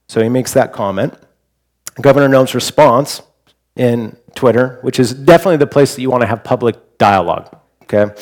[0.07, 1.13] So he makes that comment.
[2.01, 3.21] Governor Noem's response
[3.79, 8.13] in Twitter, which is definitely the place that you want to have public dialogue, okay?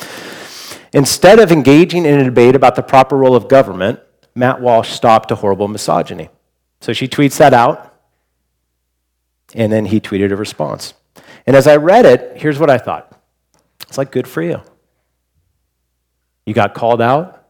[0.93, 3.99] Instead of engaging in a debate about the proper role of government,
[4.35, 6.29] Matt Walsh stopped a horrible misogyny.
[6.79, 7.91] So she tweets that out,
[9.55, 10.93] and then he tweeted a response.
[11.47, 13.19] And as I read it, here's what I thought
[13.81, 14.61] it's like, good for you.
[16.45, 17.47] You got called out,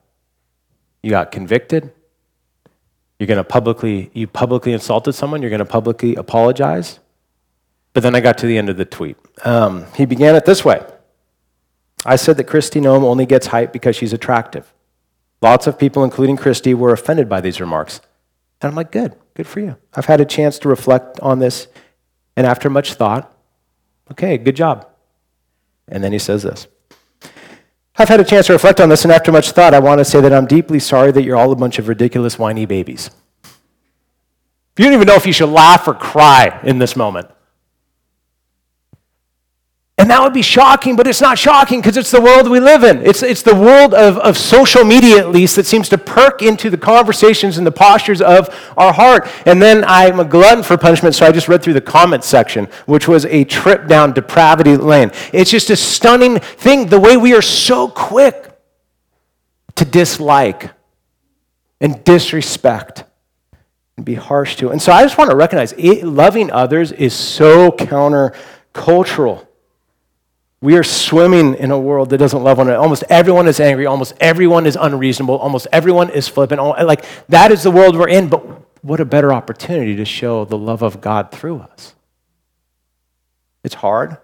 [1.04, 1.92] you got convicted,
[3.20, 7.00] you're going to publicly, you publicly insulted someone, you're going to publicly apologize.
[7.98, 9.18] But then I got to the end of the tweet.
[9.44, 10.86] Um, he began it this way
[12.06, 14.72] I said that Kristi Noem only gets hype because she's attractive.
[15.42, 18.00] Lots of people, including Kristi, were offended by these remarks.
[18.62, 19.78] And I'm like, good, good for you.
[19.96, 21.70] I've had a chance to reflect on this,
[22.36, 23.36] and after much thought,
[24.12, 24.88] okay, good job.
[25.88, 26.68] And then he says this
[27.98, 30.06] I've had a chance to reflect on this, and after much thought, I want to
[30.06, 33.10] say that I'm deeply sorry that you're all a bunch of ridiculous, whiny babies.
[34.78, 37.32] You don't even know if you should laugh or cry in this moment.
[40.08, 42.86] And that would be shocking, but it's not shocking because it's the world we live
[42.86, 43.06] in.
[43.06, 46.70] It's, it's the world of, of social media, at least, that seems to perk into
[46.70, 48.48] the conversations and the postures of
[48.78, 49.28] our heart.
[49.46, 52.70] And then I'm a glutton for punishment, so I just read through the comments section,
[52.86, 55.12] which was a trip down depravity lane.
[55.34, 58.58] It's just a stunning thing, the way we are so quick
[59.76, 60.72] to dislike
[61.82, 63.04] and disrespect
[63.98, 64.70] and be harsh to.
[64.70, 69.47] And so I just want to recognize it, loving others is so countercultural.
[70.60, 72.82] We are swimming in a world that doesn't love one another.
[72.82, 73.86] Almost everyone is angry.
[73.86, 75.38] Almost everyone is unreasonable.
[75.38, 76.62] Almost everyone is flippant.
[76.62, 78.28] Like, that is the world we're in.
[78.28, 78.44] But
[78.84, 81.94] what a better opportunity to show the love of God through us.
[83.64, 84.18] It's hard.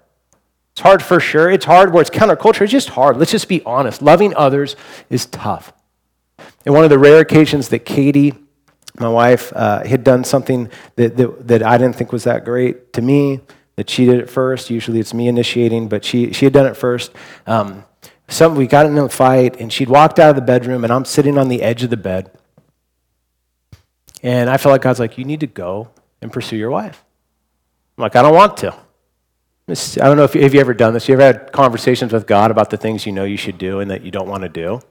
[0.72, 1.52] It's hard for sure.
[1.52, 2.62] It's hard where it's counterculture.
[2.62, 3.18] It's just hard.
[3.18, 4.02] Let's just be honest.
[4.02, 4.76] Loving others
[5.12, 5.72] is tough.
[6.66, 8.34] And one of the rare occasions that Katie,
[9.00, 12.94] my wife, uh, had done something that, that, that I didn't think was that great
[12.94, 13.42] to me,
[13.76, 14.70] that she did it first.
[14.70, 17.12] Usually it's me initiating, but she, she had done it first.
[17.48, 17.86] Um,
[18.28, 21.06] some, we got in a fight, and she'd walked out of the bedroom, and I'm
[21.06, 22.32] sitting on the edge of the bed.
[24.22, 25.90] And I felt like God's like, You need to go
[26.22, 27.04] and pursue your wife.
[27.98, 28.74] I'm like, I don't want to.
[29.70, 31.08] I don't know if you, have you ever done this.
[31.08, 33.92] You ever had conversations with God about the things you know you should do and
[33.92, 34.82] that you don't want to do?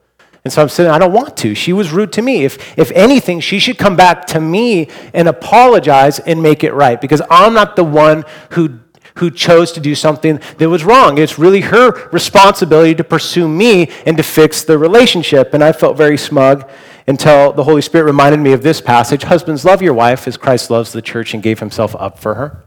[0.43, 1.55] And so I'm saying, I don't want to.
[1.55, 2.43] She was rude to me.
[2.43, 6.99] If, if anything, she should come back to me and apologize and make it right
[6.99, 8.79] because I'm not the one who,
[9.15, 11.17] who chose to do something that was wrong.
[11.17, 15.53] It's really her responsibility to pursue me and to fix the relationship.
[15.53, 16.69] And I felt very smug
[17.07, 20.69] until the Holy Spirit reminded me of this passage Husbands, love your wife as Christ
[20.69, 22.65] loves the church and gave himself up for her.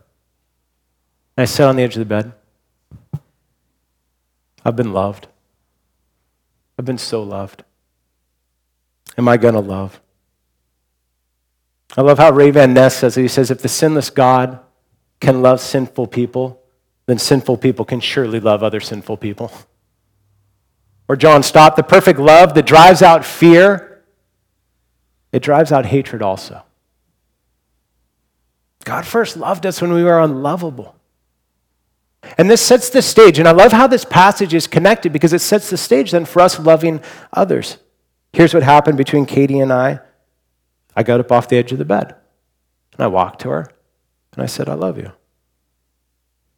[1.37, 2.33] And I sat on the edge of the bed.
[4.65, 5.29] I've been loved.
[6.79, 7.65] I've been so loved.
[9.19, 10.01] Am I going to love?
[11.97, 13.23] I love how Ray Van Ness says it.
[13.23, 14.61] He says, if the sinless God
[15.21, 16.61] can love sinful people,
[17.07, 19.51] then sinful people can surely love other sinful people.
[21.09, 24.05] Or John Stott, the perfect love that drives out fear,
[25.33, 26.63] it drives out hatred also.
[28.85, 30.97] God first loved us when we were unlovable.
[32.39, 33.39] And this sets the stage.
[33.39, 36.41] And I love how this passage is connected because it sets the stage then for
[36.41, 37.01] us loving
[37.33, 37.79] others.
[38.37, 40.01] Here's what happened between Katie and I
[40.95, 42.15] I got up off the edge of the bed
[42.93, 43.73] and I walked to her
[44.35, 45.11] and I said, I love you.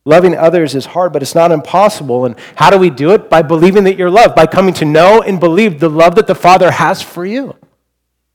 [0.05, 2.25] Loving others is hard, but it's not impossible.
[2.25, 3.31] And how do we do it?
[3.31, 6.35] By believing that you're loved, by coming to know and believe the love that the
[6.35, 7.55] Father has for you.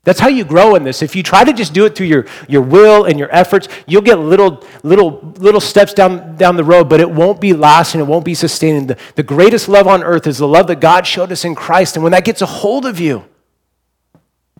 [0.05, 1.01] That's how you grow in this.
[1.01, 4.03] If you try to just do it through your, your will and your efforts, you'll
[4.03, 8.07] get little, little, little steps down, down the road, but it won't be lasting, it
[8.07, 8.87] won't be sustaining.
[8.87, 11.97] The, the greatest love on earth is the love that God showed us in Christ.
[11.97, 13.25] And when that gets a hold of you,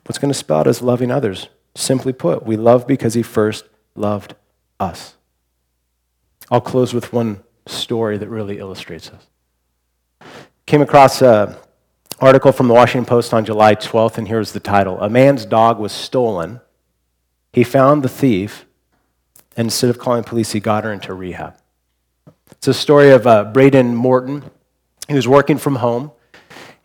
[0.06, 1.50] what's going to spell out is loving others.
[1.76, 4.36] Simply put, we love because He first loved
[4.80, 5.16] us.
[6.52, 9.28] I'll close with one story that really illustrates this.
[10.66, 11.58] Came across a
[12.20, 15.80] article from the Washington Post on July 12th, and here's the title A man's dog
[15.80, 16.62] was stolen.
[17.52, 18.66] He found the thief,
[19.56, 21.56] and instead of calling police, he got her into rehab.
[22.52, 24.50] It's a story of uh, Braden Morton.
[25.08, 26.12] He was working from home,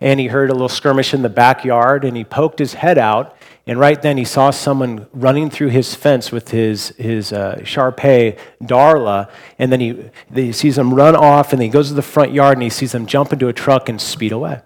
[0.01, 3.37] and he heard a little skirmish in the backyard, and he poked his head out,
[3.67, 7.93] and right then he saw someone running through his fence with his, his uh, Shar
[7.93, 11.95] Pei Darla, and then he, he sees them run off, and then he goes to
[11.95, 14.61] the front yard, and he sees them jump into a truck and speed away.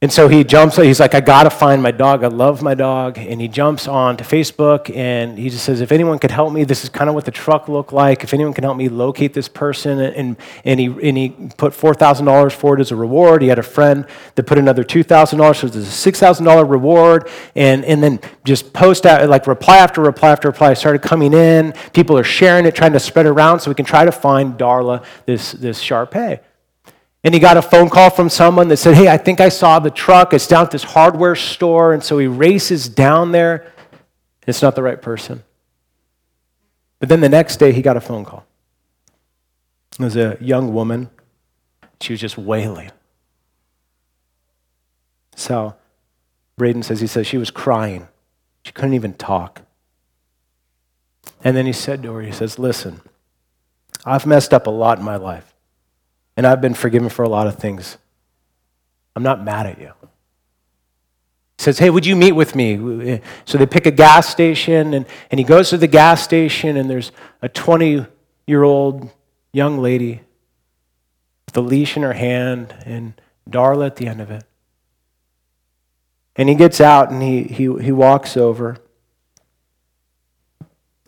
[0.00, 2.22] And so he jumps, he's like, I gotta find my dog.
[2.22, 3.18] I love my dog.
[3.18, 6.62] And he jumps on to Facebook and he just says, if anyone could help me,
[6.62, 8.22] this is kind of what the truck looked like.
[8.22, 9.98] If anyone can help me locate this person.
[9.98, 13.42] And, and, he, and he put $4,000 for it as a reward.
[13.42, 17.28] He had a friend that put another $2,000, so there's a $6,000 reward.
[17.56, 21.72] And, and then just post out, like reply after reply after reply started coming in.
[21.92, 24.56] People are sharing it, trying to spread it around so we can try to find
[24.56, 26.38] Darla this, this Shar Pei.
[27.24, 29.78] And he got a phone call from someone that said, Hey, I think I saw
[29.78, 30.32] the truck.
[30.32, 31.92] It's down at this hardware store.
[31.92, 33.72] And so he races down there.
[34.46, 35.42] It's not the right person.
[37.00, 38.44] But then the next day, he got a phone call.
[39.98, 41.10] It was a young woman.
[42.00, 42.90] She was just wailing.
[45.34, 45.74] So
[46.56, 48.08] Braden says, he says she was crying.
[48.64, 49.62] She couldn't even talk.
[51.42, 53.00] And then he said to her, he says, Listen,
[54.04, 55.47] I've messed up a lot in my life
[56.38, 57.98] and I've been forgiven for a lot of things.
[59.16, 59.92] I'm not mad at you.
[61.58, 63.20] He says, Hey, would you meet with me?
[63.44, 66.88] So they pick a gas station, and, and he goes to the gas station, and
[66.88, 67.10] there's
[67.42, 68.06] a 20
[68.46, 69.10] year old
[69.52, 70.20] young lady
[71.46, 73.20] with a leash in her hand and
[73.50, 74.44] Darla at the end of it.
[76.36, 78.76] And he gets out and he, he, he walks over.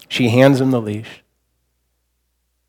[0.09, 1.23] She hands him the leash.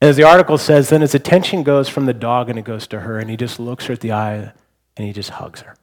[0.01, 3.01] As the article says, then his attention goes from the dog and it goes to
[3.01, 4.51] her, and he just looks her at the eye
[4.97, 5.75] and he just hugs her.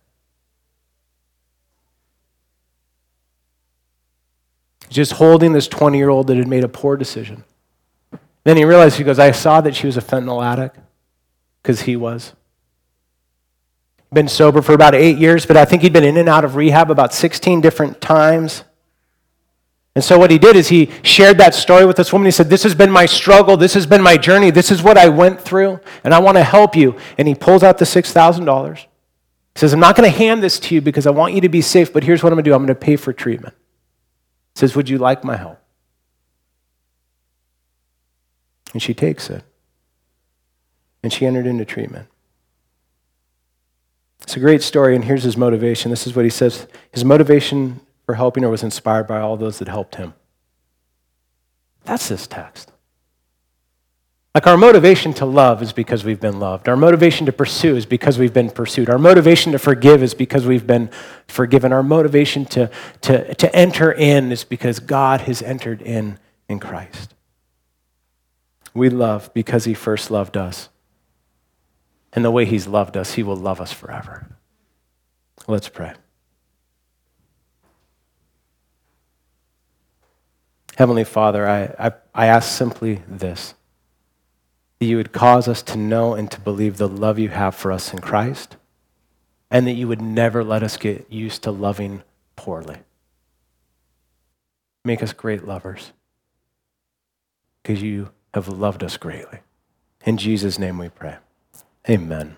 [4.90, 7.44] Just holding this 20 year old that had made a poor decision.
[8.44, 10.76] Then he realized, he goes, I saw that she was a fentanyl addict
[11.62, 12.32] because he was.
[14.10, 16.56] Been sober for about eight years, but I think he'd been in and out of
[16.56, 18.64] rehab about 16 different times.
[19.99, 22.26] And so what he did is he shared that story with this woman.
[22.26, 23.57] He said, This has been my struggle.
[23.57, 24.53] This has been my journey.
[24.53, 26.96] This is what I went through, and I want to help you.
[27.18, 28.78] And he pulls out the $6,000.
[28.78, 28.86] He
[29.57, 31.61] says, I'm not going to hand this to you because I want you to be
[31.61, 33.57] safe, but here's what I'm going to do I'm going to pay for treatment.
[34.55, 35.61] He says, Would you like my help?
[38.72, 39.42] And she takes it.
[41.03, 42.07] And she entered into treatment.
[44.22, 45.90] It's a great story, and here's his motivation.
[45.90, 49.59] This is what he says His motivation for helping or was inspired by all those
[49.59, 50.14] that helped him.
[51.84, 52.72] That's this text.
[54.34, 56.70] Like our motivation to love is because we've been loved.
[56.70, 58.88] Our motivation to pursue is because we've been pursued.
[58.88, 60.88] Our motivation to forgive is because we've been
[61.26, 61.70] forgiven.
[61.70, 62.70] Our motivation to,
[63.02, 67.14] to, to enter in is because God has entered in in Christ.
[68.72, 70.70] We love because he first loved us.
[72.14, 74.38] And the way he's loved us, he will love us forever.
[75.46, 75.92] Let's pray.
[80.78, 83.54] Heavenly Father, I, I, I ask simply this
[84.78, 87.72] that you would cause us to know and to believe the love you have for
[87.72, 88.56] us in Christ,
[89.50, 92.04] and that you would never let us get used to loving
[92.36, 92.76] poorly.
[94.84, 95.90] Make us great lovers
[97.64, 99.40] because you have loved us greatly.
[100.06, 101.16] In Jesus' name we pray.
[101.90, 102.36] Amen.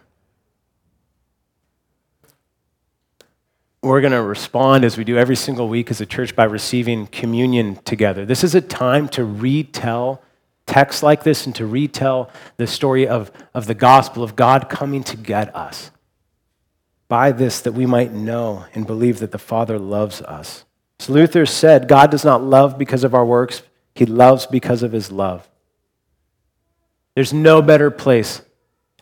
[3.83, 7.07] We're going to respond as we do every single week as a church by receiving
[7.07, 8.27] communion together.
[8.27, 10.23] This is a time to retell
[10.67, 15.03] texts like this and to retell the story of, of the gospel of God coming
[15.05, 15.91] to get us.
[17.09, 20.65] By this, that we might know and believe that the Father loves us.
[21.01, 23.63] As Luther said, God does not love because of our works,
[23.95, 25.49] He loves because of His love.
[27.15, 28.43] There's no better place,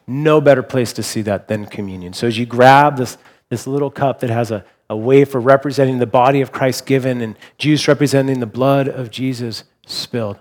[0.06, 2.12] no better place to see that than communion.
[2.12, 3.18] So as you grab this,
[3.48, 7.36] this little cup that has a, a wafer representing the body of Christ given and
[7.56, 10.38] juice representing the blood of Jesus spilled,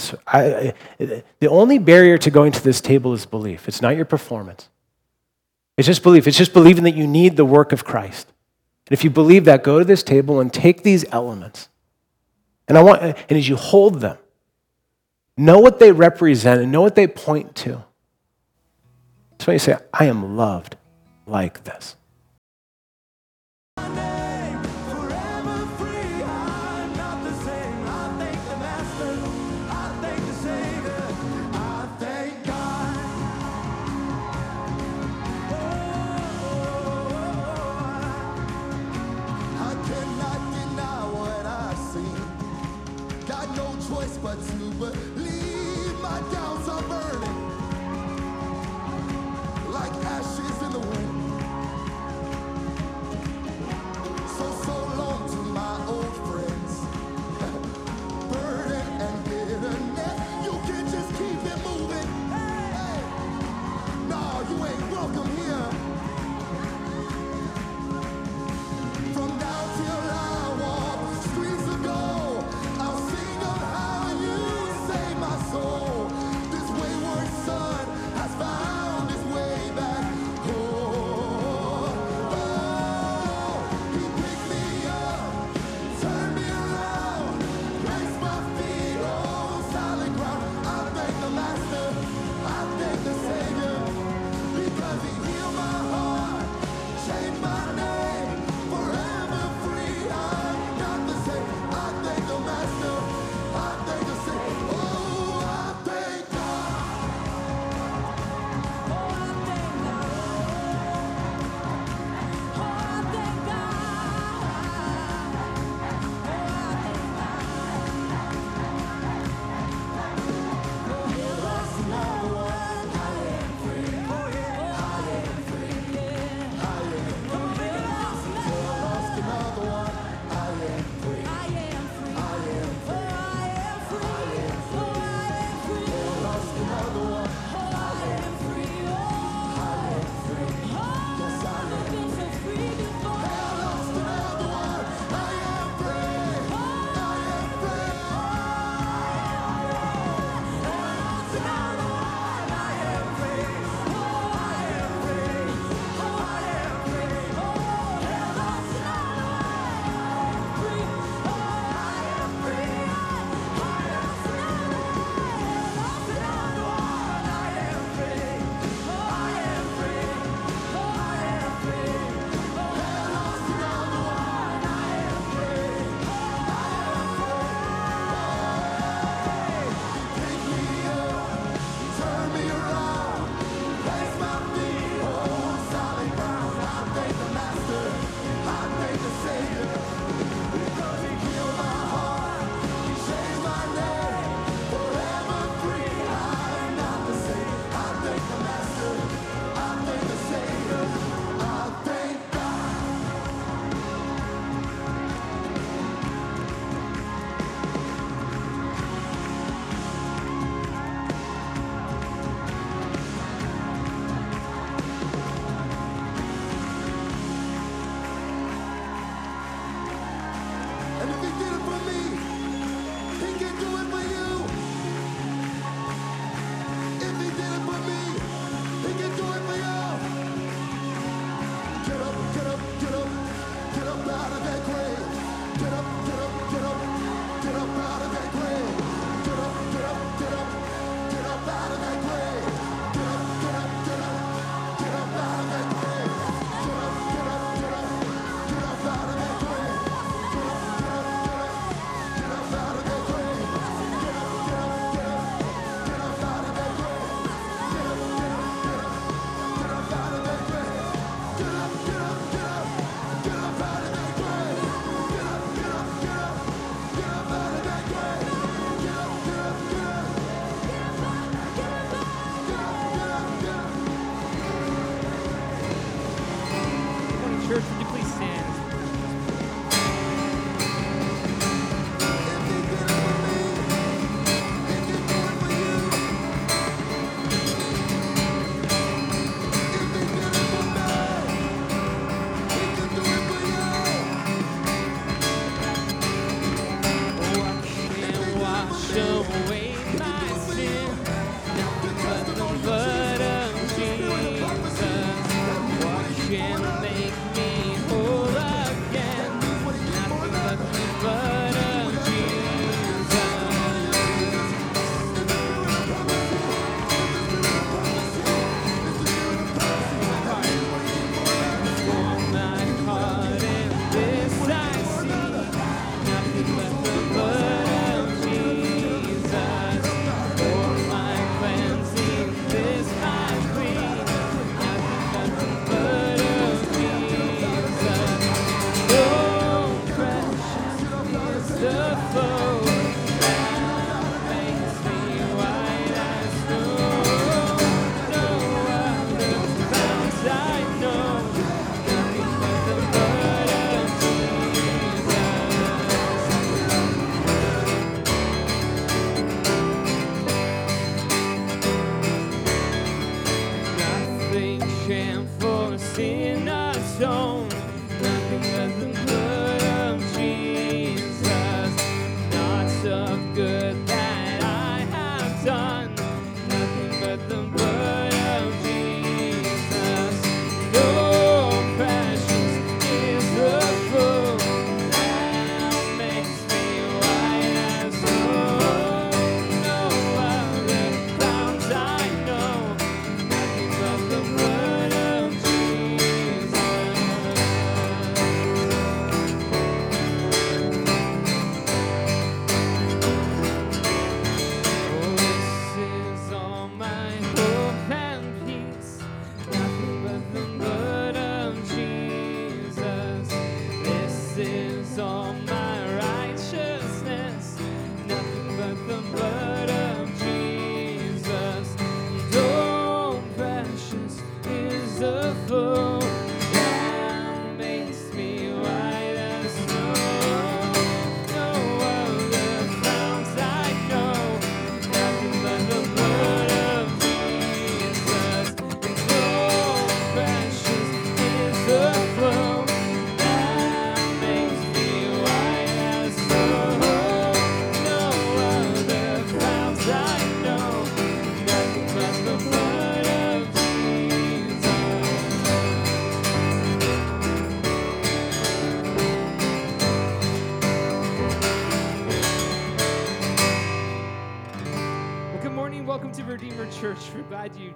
[0.00, 3.68] so I, the only barrier to going to this table is belief.
[3.68, 4.68] It's not your performance.
[5.76, 6.26] It's just belief.
[6.26, 8.28] It's just believing that you need the work of Christ.
[8.86, 11.68] And if you believe that, go to this table and take these elements.
[12.68, 14.18] And I want, and as you hold them,
[15.36, 17.84] know what they represent and know what they point to.
[19.32, 20.76] That's why you say, I am loved
[21.30, 21.96] like this.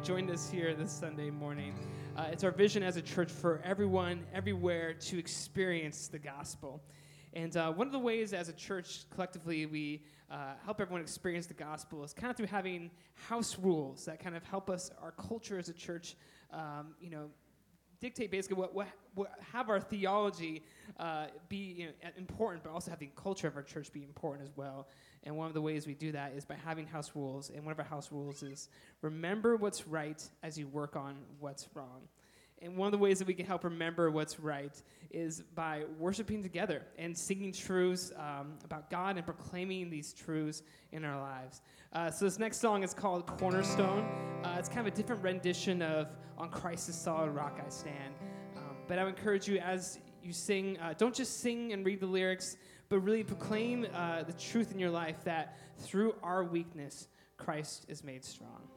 [0.05, 1.73] Joined us here this Sunday morning.
[2.15, 6.83] Uh, it's our vision as a church for everyone, everywhere, to experience the gospel.
[7.33, 11.47] And uh, one of the ways as a church collectively we uh, help everyone experience
[11.47, 15.13] the gospel is kind of through having house rules that kind of help us, our
[15.13, 16.17] culture as a church,
[16.53, 17.31] um, you know,
[17.99, 20.63] dictate basically what, what, what have our theology
[21.01, 24.47] uh, be you know, important, but also have the culture of our church be important
[24.47, 24.87] as well.
[25.25, 27.51] And one of the ways we do that is by having house rules.
[27.51, 28.69] And one of our house rules is
[29.01, 32.09] remember what's right as you work on what's wrong.
[32.63, 36.43] And one of the ways that we can help remember what's right is by worshiping
[36.43, 40.63] together and singing truths um, about God and proclaiming these truths
[40.93, 41.63] in our lives.
[41.93, 44.09] Uh, so this next song is called Cornerstone.
[44.45, 46.09] Uh, it's kind of a different rendition of
[46.39, 48.15] On Christ's Solid Rock I Stand.
[48.57, 52.01] Um, but I would encourage you as you sing, uh, don't just sing and read
[52.01, 52.57] the lyrics,
[52.89, 58.05] but really proclaim uh, the truth in your life that through our weakness, Christ is
[58.05, 58.69] made strong.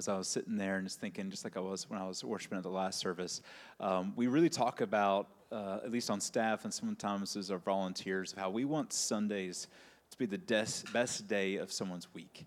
[0.00, 2.24] As I was sitting there and just thinking, just like I was when I was
[2.24, 3.42] worshiping at the last service,
[3.80, 8.34] um, we really talk about, uh, at least on staff and sometimes as our volunteers,
[8.34, 9.68] how we want Sundays
[10.10, 12.46] to be the des- best day of someone's week.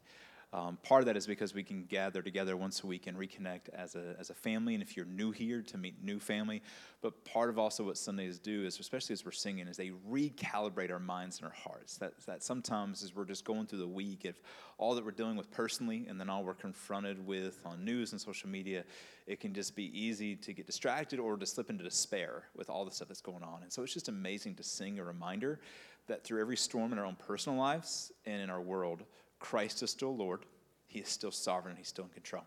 [0.54, 3.70] Um, part of that is because we can gather together once a week and reconnect
[3.74, 6.62] as a, as a family, and if you're new here, to meet new family.
[7.02, 10.92] But part of also what Sundays do is, especially as we're singing, is they recalibrate
[10.92, 11.98] our minds and our hearts.
[11.98, 14.44] That, that sometimes as we're just going through the week, if
[14.78, 18.22] all that we're dealing with personally and then all we're confronted with on news and
[18.22, 18.84] social media,
[19.26, 22.86] it can just be easy to get distracted or to slip into despair with all
[22.86, 23.64] the stuff that's going on.
[23.64, 25.60] And so it's just amazing to sing a reminder
[26.06, 29.04] that through every storm in our own personal lives and in our world,
[29.44, 30.46] Christ is still Lord.
[30.88, 31.76] He is still sovereign.
[31.76, 32.44] He's still in control.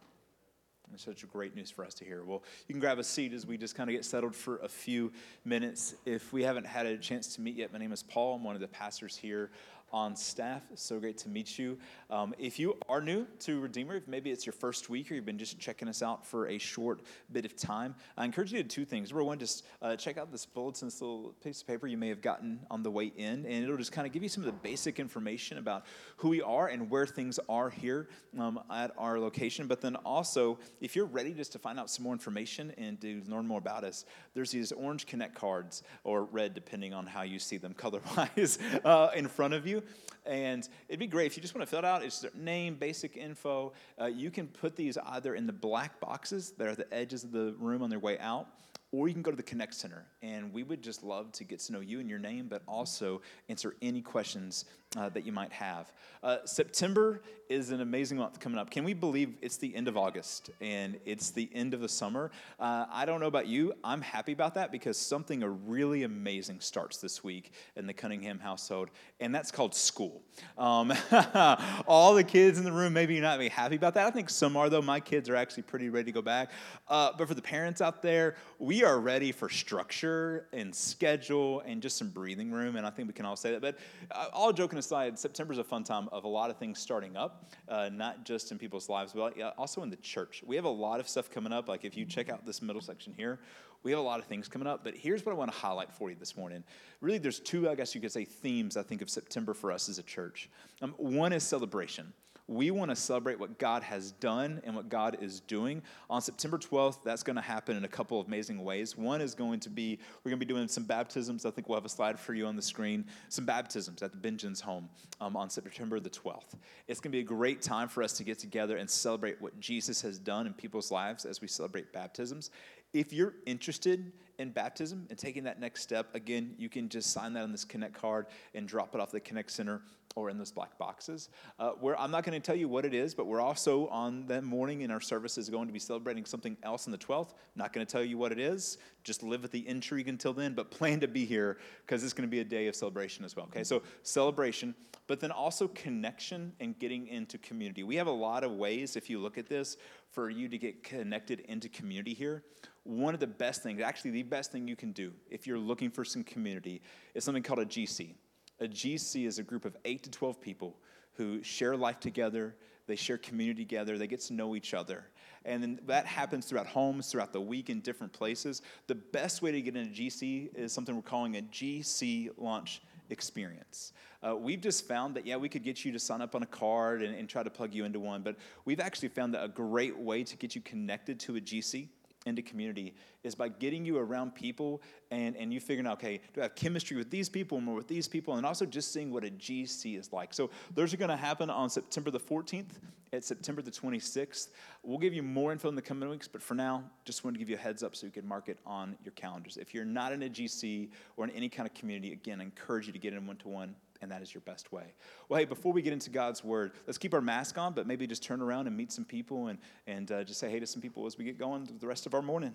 [0.94, 2.24] It's such great news for us to hear.
[2.24, 4.68] Well, you can grab a seat as we just kind of get settled for a
[4.68, 5.12] few
[5.44, 5.94] minutes.
[6.06, 8.36] If we haven't had a chance to meet yet, my name is Paul.
[8.36, 9.50] I'm one of the pastors here
[9.92, 10.62] on staff.
[10.74, 11.78] So great to meet you.
[12.10, 15.24] Um, if you are new to Redeemer, if maybe it's your first week or you've
[15.24, 17.00] been just checking us out for a short
[17.32, 19.10] bit of time, I encourage you to do two things.
[19.10, 22.08] Number one, just uh, check out this bulletin, this little piece of paper you may
[22.08, 24.46] have gotten on the way in, and it'll just kind of give you some of
[24.46, 28.08] the basic information about who we are and where things are here
[28.38, 29.66] um, at our location.
[29.66, 33.22] But then also, if you're ready just to find out some more information and to
[33.28, 37.38] learn more about us, there's these orange Connect cards, or red, depending on how you
[37.38, 39.75] see them color wise, uh, in front of you.
[40.24, 42.02] And it'd be great if you just want to fill it out.
[42.02, 43.72] It's their name, basic info.
[44.00, 47.24] Uh, you can put these either in the black boxes that are at the edges
[47.24, 48.48] of the room on their way out,
[48.92, 50.04] or you can go to the Connect Center.
[50.22, 53.20] And we would just love to get to know you and your name, but also
[53.48, 54.64] answer any questions
[54.96, 55.92] uh, that you might have.
[56.22, 58.70] Uh, September is an amazing month coming up.
[58.70, 62.30] Can we believe it's the end of August and it's the end of the summer?
[62.58, 63.72] Uh, I don't know about you.
[63.84, 68.90] I'm happy about that because something really amazing starts this week in the Cunningham household,
[69.20, 70.22] and that's called school.
[70.58, 70.92] Um,
[71.86, 74.06] all the kids in the room, maybe you're not be happy about that.
[74.06, 74.82] I think some are, though.
[74.82, 76.50] My kids are actually pretty ready to go back.
[76.88, 81.82] Uh, but for the parents out there, we are ready for structure and schedule and
[81.82, 83.60] just some breathing room, and I think we can all say that.
[83.60, 83.78] But
[84.10, 87.16] uh, all joking aside, September is a fun time of a lot of things starting
[87.16, 90.42] up uh, not just in people's lives, but also in the church.
[90.46, 91.68] We have a lot of stuff coming up.
[91.68, 93.40] Like if you check out this middle section here,
[93.82, 94.82] we have a lot of things coming up.
[94.84, 96.64] But here's what I want to highlight for you this morning.
[97.00, 99.88] Really, there's two, I guess you could say, themes I think of September for us
[99.88, 100.50] as a church.
[100.82, 102.12] Um, one is celebration.
[102.48, 105.82] We want to celebrate what God has done and what God is doing.
[106.08, 108.96] On September 12th, that's going to happen in a couple of amazing ways.
[108.96, 111.44] One is going to be, we're going to be doing some baptisms.
[111.44, 113.04] I think we'll have a slide for you on the screen.
[113.30, 114.88] Some baptisms at the Benjins home
[115.20, 116.54] um, on September the 12th.
[116.86, 119.58] It's going to be a great time for us to get together and celebrate what
[119.58, 122.50] Jesus has done in people's lives as we celebrate baptisms.
[122.92, 127.32] If you're interested in baptism and taking that next step, again, you can just sign
[127.34, 129.82] that on this Connect card and drop it off the Connect Center
[130.16, 131.28] or in those black boxes.
[131.58, 134.26] Uh, where I'm not going to tell you what it is, but we're also on
[134.28, 137.34] that morning in our services going to be celebrating something else on the 12th.
[137.54, 138.78] Not going to tell you what it is.
[139.04, 142.26] Just live with the intrigue until then, but plan to be here because it's going
[142.26, 143.44] to be a day of celebration as well.
[143.46, 144.74] Okay, so celebration,
[145.06, 147.82] but then also connection and getting into community.
[147.82, 149.76] We have a lot of ways, if you look at this,
[150.10, 152.42] for you to get connected into community here
[152.86, 155.90] one of the best things, actually the best thing you can do if you're looking
[155.90, 156.80] for some community,
[157.14, 158.14] is something called a GC.
[158.60, 160.76] A GC is a group of 8 to 12 people
[161.14, 162.54] who share life together,
[162.86, 165.06] they share community together, they get to know each other.
[165.44, 168.62] And then that happens throughout homes, throughout the week, in different places.
[168.86, 172.82] The best way to get into a GC is something we're calling a GC launch
[173.10, 173.92] experience.
[174.26, 176.46] Uh, we've just found that, yeah, we could get you to sign up on a
[176.46, 179.48] card and, and try to plug you into one, but we've actually found that a
[179.48, 181.88] great way to get you connected to a GC
[182.26, 186.40] into community is by getting you around people and, and you figuring out, okay, do
[186.40, 188.34] I have chemistry with these people more with these people?
[188.34, 190.34] And also just seeing what a GC is like.
[190.34, 192.72] So those are going to happen on September the 14th
[193.12, 194.48] at September the 26th.
[194.82, 197.38] We'll give you more info in the coming weeks, but for now, just wanted to
[197.38, 199.56] give you a heads up so you can mark it on your calendars.
[199.56, 202.86] If you're not in a GC or in any kind of community, again, I encourage
[202.86, 204.94] you to get in one to one and that is your best way.
[205.28, 208.06] Well, hey, before we get into God's word, let's keep our mask on, but maybe
[208.06, 210.82] just turn around and meet some people and, and uh, just say hey to some
[210.82, 212.52] people as we get going the rest of our morning.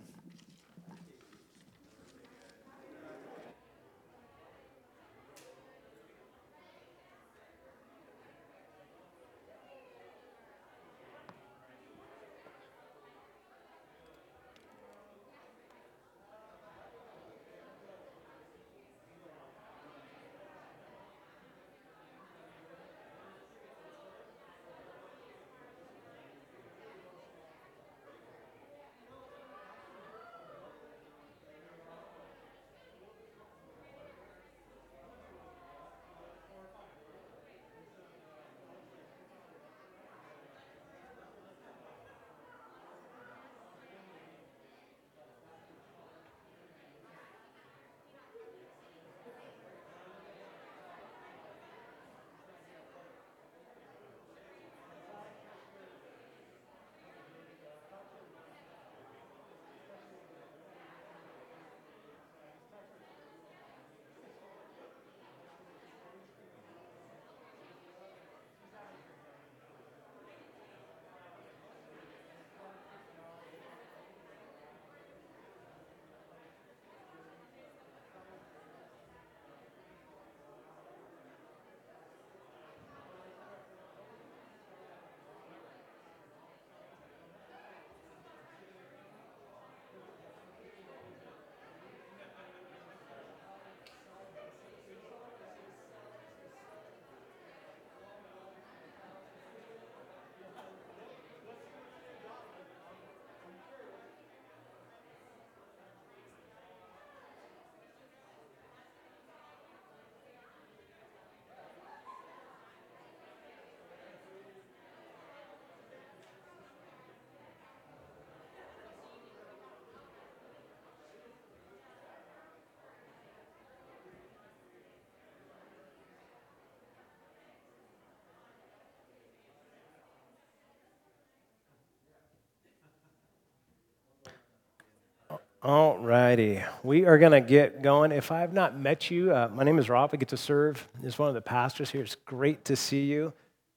[135.63, 136.59] All righty.
[136.81, 138.11] We are going to get going.
[138.11, 140.09] If I have not met you, uh, my name is Rob.
[140.11, 142.01] I get to serve as one of the pastors here.
[142.01, 143.31] It's great to see you.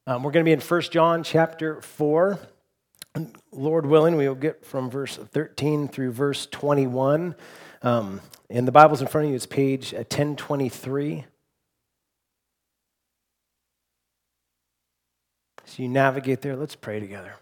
[0.07, 2.39] Um, we're going to be in 1 John chapter 4.
[3.51, 7.35] Lord willing, we will get from verse 13 through verse 21.
[7.83, 8.19] Um,
[8.49, 11.19] and the Bible's in front of you, it's page 1023.
[11.19, 11.23] Uh,
[15.65, 16.55] so you navigate there.
[16.55, 17.35] Let's pray together.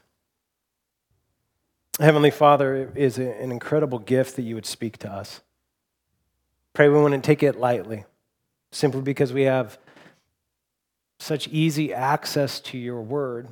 [1.99, 5.41] Heavenly Father, it is an incredible gift that you would speak to us.
[6.73, 8.05] Pray we wouldn't take it lightly,
[8.71, 9.77] simply because we have
[11.19, 13.49] such easy access to your word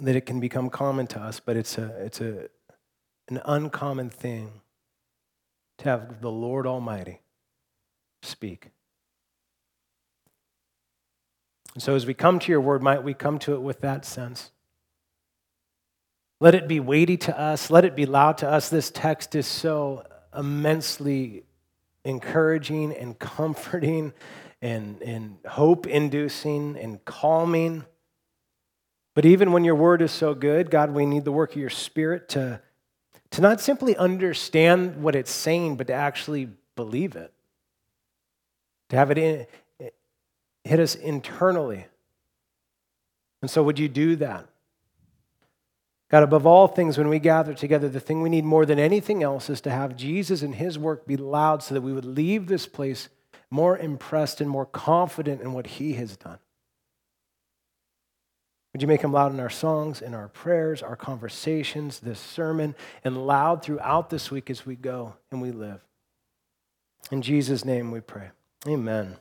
[0.00, 2.48] that it can become common to us, but it's, a, it's a,
[3.28, 4.50] an uncommon thing
[5.78, 7.20] to have the Lord Almighty
[8.22, 8.70] speak.
[11.74, 14.04] And so as we come to your word, might we come to it with that
[14.04, 14.50] sense?
[16.40, 17.70] Let it be weighty to us.
[17.70, 18.70] Let it be loud to us.
[18.70, 21.44] This text is so immensely
[22.02, 24.14] encouraging and comforting
[24.62, 27.84] and, and hope inducing and calming.
[29.14, 31.68] But even when your word is so good, God, we need the work of your
[31.68, 32.62] spirit to,
[33.32, 37.32] to not simply understand what it's saying, but to actually believe it,
[38.88, 39.46] to have it in,
[40.64, 41.86] hit us internally.
[43.42, 44.46] And so, would you do that?
[46.10, 49.22] God, above all things, when we gather together, the thing we need more than anything
[49.22, 52.48] else is to have Jesus and his work be loud so that we would leave
[52.48, 53.08] this place
[53.48, 56.38] more impressed and more confident in what he has done.
[58.72, 62.74] Would you make him loud in our songs, in our prayers, our conversations, this sermon,
[63.04, 65.80] and loud throughout this week as we go and we live?
[67.12, 68.30] In Jesus' name we pray.
[68.66, 69.16] Amen.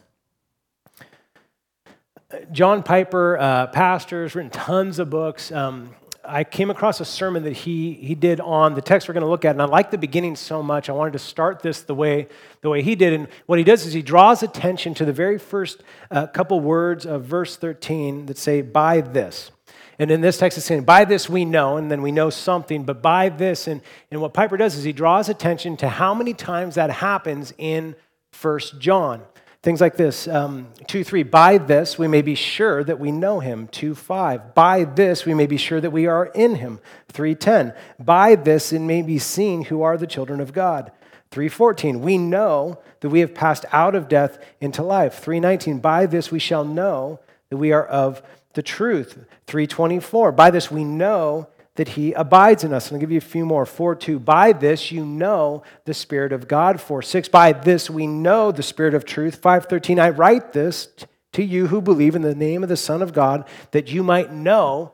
[2.51, 5.51] John Piper, uh, pastor, has written tons of books.
[5.51, 5.95] Um,
[6.31, 9.29] I came across a sermon that he, he did on the text we're going to
[9.29, 10.87] look at, and I like the beginning so much.
[10.87, 12.27] I wanted to start this the way,
[12.61, 13.13] the way he did.
[13.13, 17.05] And what he does is he draws attention to the very first uh, couple words
[17.07, 19.49] of verse 13 that say, by this.
[19.97, 22.83] And in this text, it's saying, by this we know, and then we know something,
[22.83, 23.67] but by this.
[23.67, 27.53] And, and what Piper does is he draws attention to how many times that happens
[27.57, 27.95] in
[28.31, 29.23] First John.
[29.61, 33.39] Things like this um, 2 3, by this we may be sure that we know
[33.39, 33.67] him.
[33.67, 36.79] 2 5, by this we may be sure that we are in him.
[37.09, 40.91] 3 10, by this it may be seen who are the children of God.
[41.31, 45.23] 3:14 We know that we have passed out of death into life.
[45.23, 48.21] 3:19 By this we shall know that we are of
[48.53, 49.17] the truth.
[49.47, 51.47] 3:24 By this we know
[51.79, 52.87] that he abides in us.
[52.87, 53.65] And I'll give you a few more.
[53.65, 56.81] 4 2, by this you know the Spirit of God.
[56.81, 59.35] 4 6, by this we know the Spirit of truth.
[59.37, 60.89] 5 13, I write this
[61.31, 64.33] to you who believe in the name of the Son of God, that you might
[64.33, 64.91] know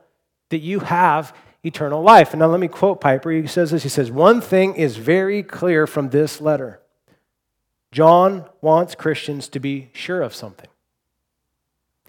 [0.49, 2.33] that you have eternal life.
[2.33, 3.31] And now let me quote Piper.
[3.31, 6.79] He says this He says, One thing is very clear from this letter
[7.91, 10.69] John wants Christians to be sure of something,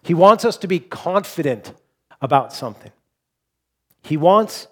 [0.03, 1.73] he wants us to be confident
[2.21, 2.93] about something.
[4.07, 4.69] He wants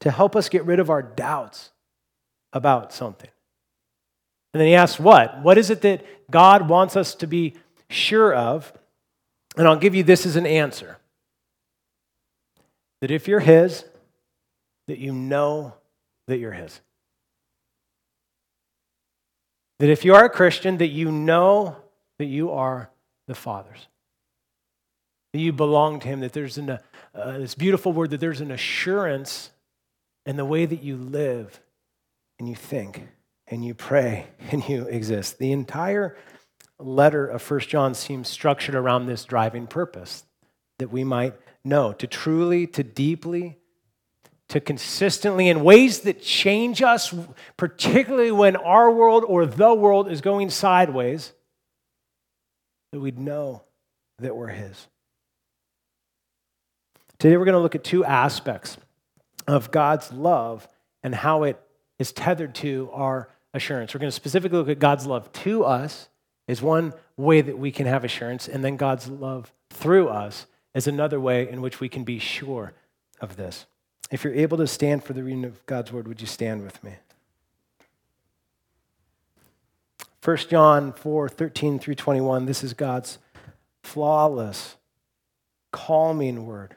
[0.00, 1.72] to help us get rid of our doubts
[2.52, 3.30] about something.
[4.54, 5.42] And then he asks, What?
[5.42, 7.54] What is it that God wants us to be
[7.90, 8.72] sure of?
[9.56, 10.98] And I'll give you this as an answer
[13.00, 13.84] that if you're His,
[14.86, 15.74] that you know
[16.28, 16.80] that you're His.
[19.78, 21.76] That if you are a Christian, that you know
[22.18, 22.90] that you are
[23.26, 23.88] the Father's.
[25.32, 26.78] That you belong to Him, that there's an,
[27.16, 29.50] uh, this beautiful word that there's an assurance
[30.26, 31.60] in the way that you live
[32.38, 33.08] and you think
[33.46, 35.38] and you pray and you exist.
[35.38, 36.16] The entire
[36.78, 40.24] letter of First John seems structured around this driving purpose
[40.78, 43.58] that we might know, to truly, to deeply,
[44.48, 47.14] to consistently, in ways that change us,
[47.56, 51.32] particularly when our world or the world is going sideways,
[52.92, 53.64] that we'd know
[54.18, 54.86] that we're His.
[57.18, 58.76] Today, we're going to look at two aspects
[59.46, 60.68] of God's love
[61.02, 61.60] and how it
[61.98, 63.94] is tethered to our assurance.
[63.94, 66.08] We're going to specifically look at God's love to us
[66.46, 70.86] as one way that we can have assurance, and then God's love through us as
[70.86, 72.74] another way in which we can be sure
[73.20, 73.66] of this.
[74.10, 76.84] If you're able to stand for the reading of God's word, would you stand with
[76.84, 76.92] me?
[80.22, 82.46] 1 John 4 13 through 21.
[82.46, 83.18] This is God's
[83.82, 84.76] flawless,
[85.72, 86.76] calming word.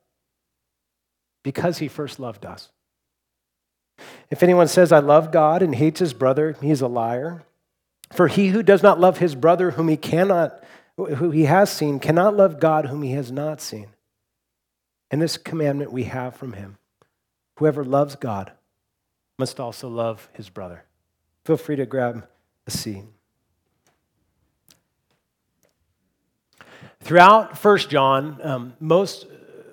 [1.43, 2.69] because he first loved us.
[4.29, 7.43] If anyone says, I love God and hates his brother, he is a liar.
[8.13, 10.63] For he who does not love his brother whom he cannot
[10.97, 13.87] who he has seen cannot love God whom he has not seen.
[15.09, 16.77] And this commandment we have from him.
[17.57, 18.51] Whoever loves God
[19.39, 20.83] must also love his brother.
[21.45, 22.27] Feel free to grab
[22.67, 23.03] a seat.
[26.99, 29.25] Throughout First John, um, most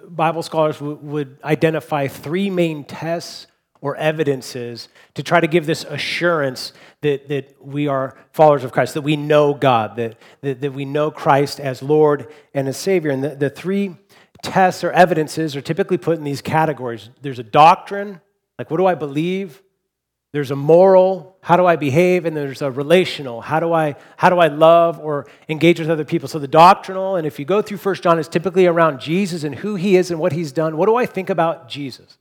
[0.08, 3.46] Bible scholars w- would identify three main tests
[3.80, 6.72] or evidences to try to give this assurance
[7.02, 10.84] that, that we are followers of Christ, that we know God, that, that, that we
[10.84, 13.10] know Christ as Lord and as Savior.
[13.10, 13.96] And the, the three
[14.42, 18.20] tests or evidences are typically put in these categories there's a doctrine,
[18.58, 19.62] like what do I believe?
[20.32, 22.26] There's a moral, how do I behave?
[22.26, 26.04] And there's a relational, how do I, how do I love or engage with other
[26.04, 26.28] people?
[26.28, 29.54] So the doctrinal, and if you go through First John, is typically around Jesus and
[29.54, 30.76] who he is and what he's done.
[30.76, 32.18] What do I think about Jesus?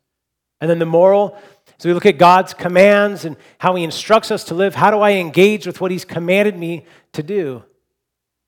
[0.61, 1.37] And then the moral,
[1.77, 4.73] so we look at God's commands and how he instructs us to live.
[4.73, 7.63] How do I engage with what he's commanded me to do?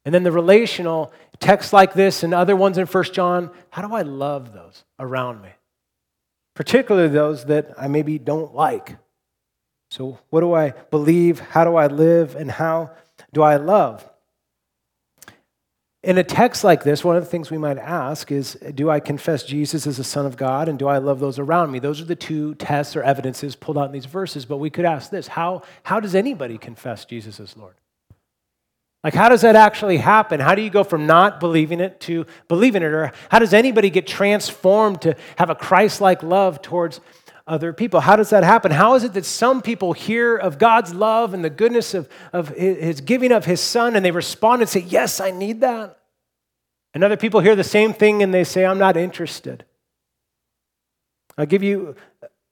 [0.06, 3.94] And then the relational, texts like this and other ones in First John, how do
[3.94, 5.50] I love those around me?
[6.56, 8.96] Particularly those that I maybe don't like.
[9.92, 11.40] So, what do I believe?
[11.40, 12.36] How do I live?
[12.36, 12.92] And how
[13.34, 14.08] do I love?
[16.02, 19.00] In a text like this, one of the things we might ask is Do I
[19.00, 21.80] confess Jesus as the Son of God and do I love those around me?
[21.80, 24.46] Those are the two tests or evidences pulled out in these verses.
[24.46, 27.76] But we could ask this How, how does anybody confess Jesus as Lord?
[29.04, 30.42] Like, how does that actually happen?
[30.42, 32.88] How do you go from not believing it to believing it?
[32.88, 37.00] Or how does anybody get transformed to have a Christ like love towards
[37.50, 38.00] other people.
[38.00, 38.72] How does that happen?
[38.72, 42.50] How is it that some people hear of God's love and the goodness of, of
[42.50, 46.00] his giving of his son and they respond and say, Yes, I need that?
[46.94, 49.66] And other people hear the same thing and they say, I'm not interested.
[51.38, 51.96] I'll give you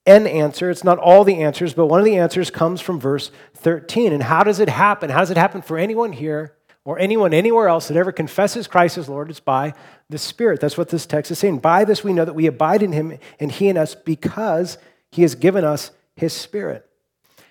[0.06, 0.70] an answer.
[0.70, 4.12] It's not all the answers, but one of the answers comes from verse 13.
[4.12, 5.10] And how does it happen?
[5.10, 6.54] How does it happen for anyone here
[6.84, 9.28] or anyone anywhere else that ever confesses Christ as Lord?
[9.28, 9.74] It's by
[10.08, 10.60] the Spirit.
[10.60, 11.58] That's what this text is saying.
[11.58, 14.78] By this we know that we abide in him and he in us because
[15.10, 16.84] he has given us his Spirit.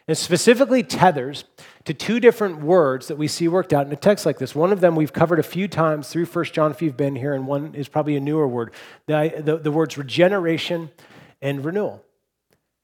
[0.07, 1.43] And specifically tethers
[1.83, 4.55] to two different words that we see worked out in a text like this.
[4.55, 7.33] One of them we've covered a few times through 1 John if you've been here,
[7.33, 8.71] and one is probably a newer word
[9.05, 10.91] the, the, the words regeneration
[11.41, 12.03] and renewal.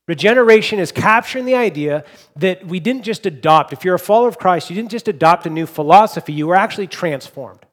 [0.07, 2.03] Regeneration is capturing the idea
[2.35, 5.45] that we didn't just adopt, if you're a follower of Christ, you didn't just adopt
[5.45, 7.65] a new philosophy, you were actually transformed.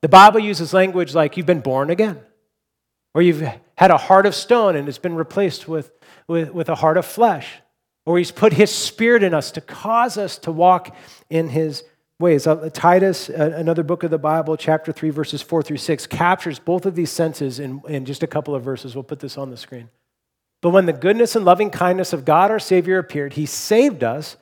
[0.00, 2.20] The Bible uses language like you've been born again,
[3.14, 5.92] or you've had a heart of stone and it's been replaced with,
[6.28, 7.60] with, with a heart of flesh,
[8.04, 10.94] or he's put his spirit in us to cause us to walk
[11.30, 11.84] in his
[12.18, 12.46] ways.
[12.46, 16.58] Uh, Titus, uh, another book of the Bible, chapter 3, verses 4 through 6, captures
[16.58, 18.94] both of these senses in, in just a couple of verses.
[18.94, 19.88] We'll put this on the screen.
[20.60, 24.36] But when the goodness and loving kindness of God our Savior appeared, he saved us,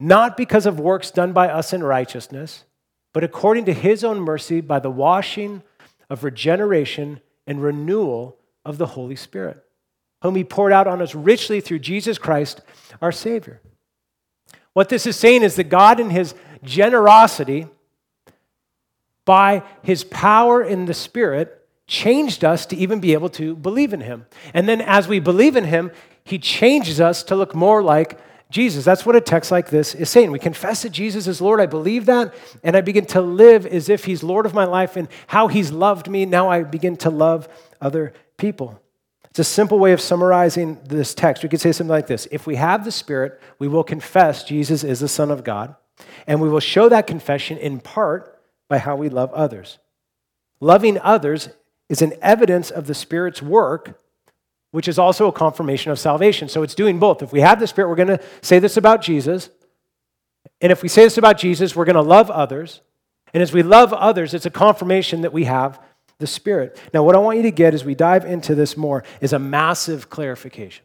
[0.00, 2.64] not because of works done by us in righteousness,
[3.12, 5.62] but according to his own mercy by the washing
[6.10, 9.62] of regeneration and renewal of the Holy Spirit,
[10.22, 12.60] whom he poured out on us richly through Jesus Christ
[13.02, 13.60] our Savior.
[14.72, 17.66] What this is saying is that God, in his generosity,
[19.24, 24.00] by his power in the Spirit, changed us to even be able to believe in
[24.00, 24.26] him.
[24.52, 25.90] And then as we believe in him,
[26.24, 28.18] he changes us to look more like
[28.54, 28.84] Jesus.
[28.84, 30.30] That's what a text like this is saying.
[30.30, 31.60] We confess that Jesus is Lord.
[31.60, 32.32] I believe that.
[32.62, 35.72] And I begin to live as if he's Lord of my life and how he's
[35.72, 36.24] loved me.
[36.24, 37.48] Now I begin to love
[37.80, 38.80] other people.
[39.24, 41.42] It's a simple way of summarizing this text.
[41.42, 44.84] We could say something like this If we have the Spirit, we will confess Jesus
[44.84, 45.74] is the Son of God.
[46.28, 49.80] And we will show that confession in part by how we love others.
[50.60, 51.48] Loving others
[51.88, 54.00] is an evidence of the Spirit's work,
[54.74, 56.48] which is also a confirmation of salvation.
[56.48, 57.22] So it's doing both.
[57.22, 59.48] If we have the Spirit, we're going to say this about Jesus.
[60.60, 62.80] And if we say this about Jesus, we're going to love others.
[63.32, 65.80] And as we love others, it's a confirmation that we have
[66.18, 66.76] the Spirit.
[66.92, 69.38] Now, what I want you to get as we dive into this more is a
[69.38, 70.84] massive clarification.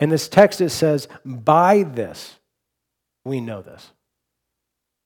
[0.00, 2.40] In this text, it says, By this,
[3.24, 3.92] we know this.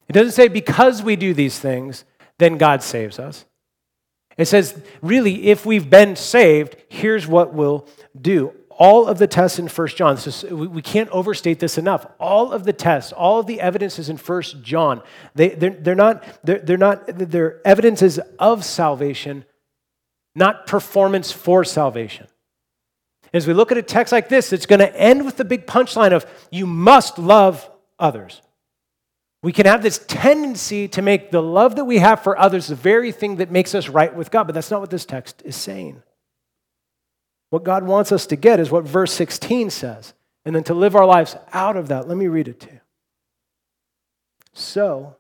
[0.09, 2.07] It doesn't say because we do these things,
[2.39, 3.45] then God saves us.
[4.37, 7.87] It says, really, if we've been saved, here's what we'll
[8.21, 8.53] do.
[8.71, 12.07] All of the tests in 1 John, so we can't overstate this enough.
[12.19, 15.01] All of the tests, all of the evidences in 1 John,
[15.37, 19.45] they, they're, they're, not, they're, they're not, they're evidences of salvation,
[20.35, 22.27] not performance for salvation.
[23.33, 25.67] As we look at a text like this, it's going to end with the big
[25.67, 27.71] punchline of, you must love
[28.01, 28.43] others.
[29.45, 32.75] We can have this tendency to make the love that we have for others the
[32.75, 35.55] very thing that makes us right with God, but that's not what this text is
[35.55, 36.03] saying.
[37.51, 40.15] What God wants us to get is what verse 16 says,
[40.47, 42.09] and then to live our lives out of that.
[42.09, 42.81] Let me read it to you.
[44.55, 45.15] So,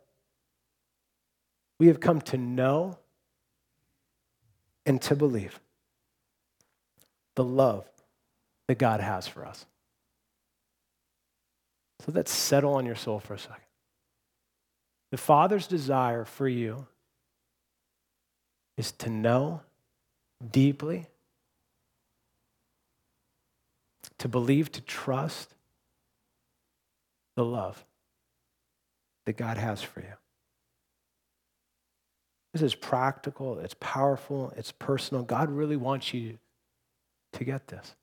[1.78, 2.96] we have come to know
[4.86, 5.60] and to believe
[7.34, 7.84] the love
[8.68, 9.66] that God has for us.
[12.01, 13.63] So let's settle on your soul for a second.
[15.14, 16.88] The Father's desire for you
[18.76, 19.60] is to know
[20.50, 21.06] deeply,
[24.18, 25.54] to believe, to trust
[27.36, 27.84] the love
[29.26, 30.14] that God has for you.
[32.52, 35.22] This is practical, it's powerful, it's personal.
[35.22, 36.38] God really wants you
[37.34, 37.94] to get this.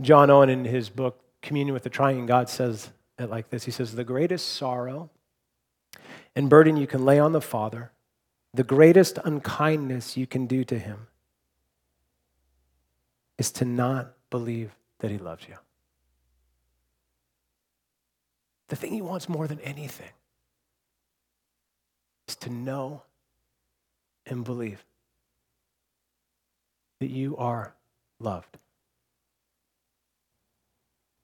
[0.00, 2.88] John Owen, in his book, Communion with the Triune God, says
[3.18, 5.10] it like this He says, The greatest sorrow
[6.36, 7.92] and burden you can lay on the Father,
[8.52, 11.08] the greatest unkindness you can do to him
[13.38, 15.56] is to not believe that he loves you.
[18.68, 20.10] The thing he wants more than anything
[22.28, 23.02] is to know
[24.26, 24.84] and believe
[27.00, 27.74] that you are
[28.18, 28.56] loved.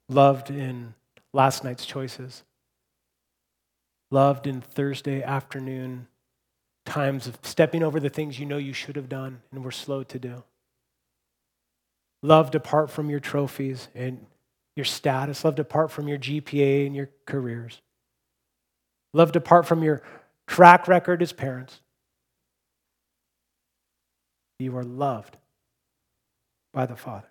[0.08, 0.94] Loved in
[1.32, 2.42] last night's choices
[4.10, 6.06] loved in Thursday afternoon
[6.84, 10.02] times of stepping over the things you know you should have done and were slow
[10.02, 10.42] to do.
[12.22, 14.26] Loved apart from your trophies and
[14.76, 17.80] your status, loved apart from your GPA and your careers.
[19.12, 20.02] Loved apart from your
[20.46, 21.80] track record as parents.
[24.58, 25.36] You are loved
[26.72, 27.28] by the Father.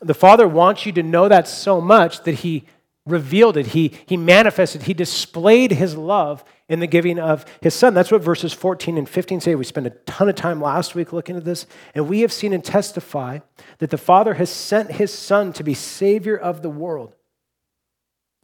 [0.00, 2.64] The Father wants you to know that so much that He
[3.06, 3.68] revealed it.
[3.68, 7.94] He, he manifested, he displayed his love in the giving of his son.
[7.94, 9.54] That's what verses 14 and 15 say.
[9.54, 12.52] We spent a ton of time last week looking at this, and we have seen
[12.52, 13.40] and testify
[13.78, 17.14] that the Father has sent his son to be Savior of the world.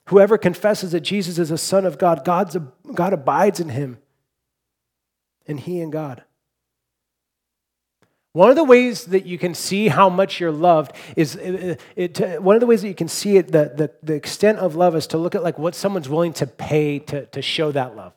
[0.06, 2.56] Whoever confesses that Jesus is a Son of God, God's,
[2.94, 3.98] God abides in him,
[5.46, 6.22] and he in God.
[8.36, 12.42] One of the ways that you can see how much you're loved is it, it,
[12.42, 14.94] one of the ways that you can see it, the, the, the extent of love
[14.94, 18.12] is to look at like what someone's willing to pay to, to show that love.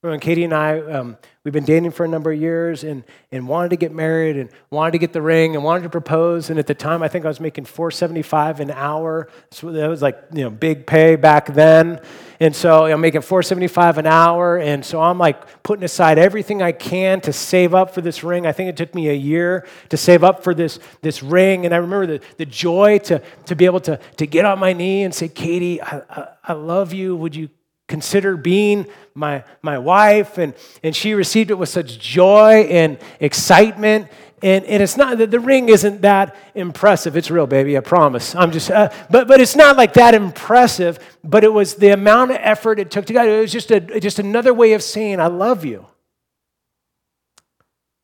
[0.00, 3.46] When Katie and I, um, we've been dating for a number of years and, and
[3.46, 6.50] wanted to get married and wanted to get the ring and wanted to propose.
[6.50, 9.28] And at the time, I think I was making 475 an hour.
[9.52, 12.00] So that was like, you know, big pay back then.
[12.40, 14.58] And so I'm making 475 an hour.
[14.58, 18.46] And so I'm like putting aside everything I can to save up for this ring.
[18.46, 21.64] I think it took me a year to save up for this, this ring.
[21.64, 24.72] And I remember the, the joy to, to be able to, to get on my
[24.72, 27.16] knee and say, Katie, I, I, I love you.
[27.16, 27.48] Would you
[27.88, 30.38] consider being my, my wife.
[30.38, 30.54] And,
[30.84, 34.08] and she received it with such joy and excitement.
[34.40, 37.16] And, and it's not that the ring isn't that impressive.
[37.16, 38.36] It's real, baby, I promise.
[38.36, 42.30] I'm just, uh, but, but it's not like that impressive, but it was the amount
[42.30, 43.26] of effort it took to God.
[43.26, 45.86] It was just, a, just another way of saying, I love you.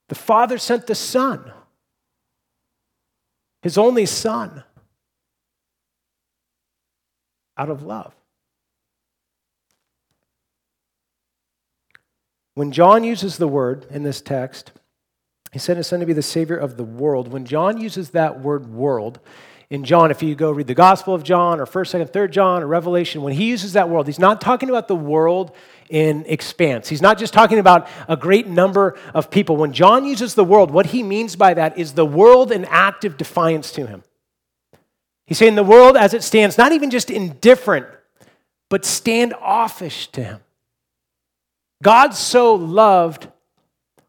[0.08, 1.52] The Father sent the Son,
[3.62, 4.64] His only Son,
[7.56, 8.12] out of love.
[12.54, 14.72] When John uses the word in this text,
[15.52, 17.28] he sent his son to be the savior of the world.
[17.28, 19.20] When John uses that word world,
[19.70, 22.62] in John, if you go read the Gospel of John or 1st, 2nd, 3rd John
[22.62, 25.50] or Revelation, when he uses that world, he's not talking about the world
[25.88, 26.88] in expanse.
[26.88, 29.56] He's not just talking about a great number of people.
[29.56, 33.16] When John uses the world, what he means by that is the world in active
[33.16, 34.04] defiance to him.
[35.26, 37.86] He's saying the world as it stands, not even just indifferent,
[38.68, 40.40] but standoffish to him.
[41.84, 43.28] God so loved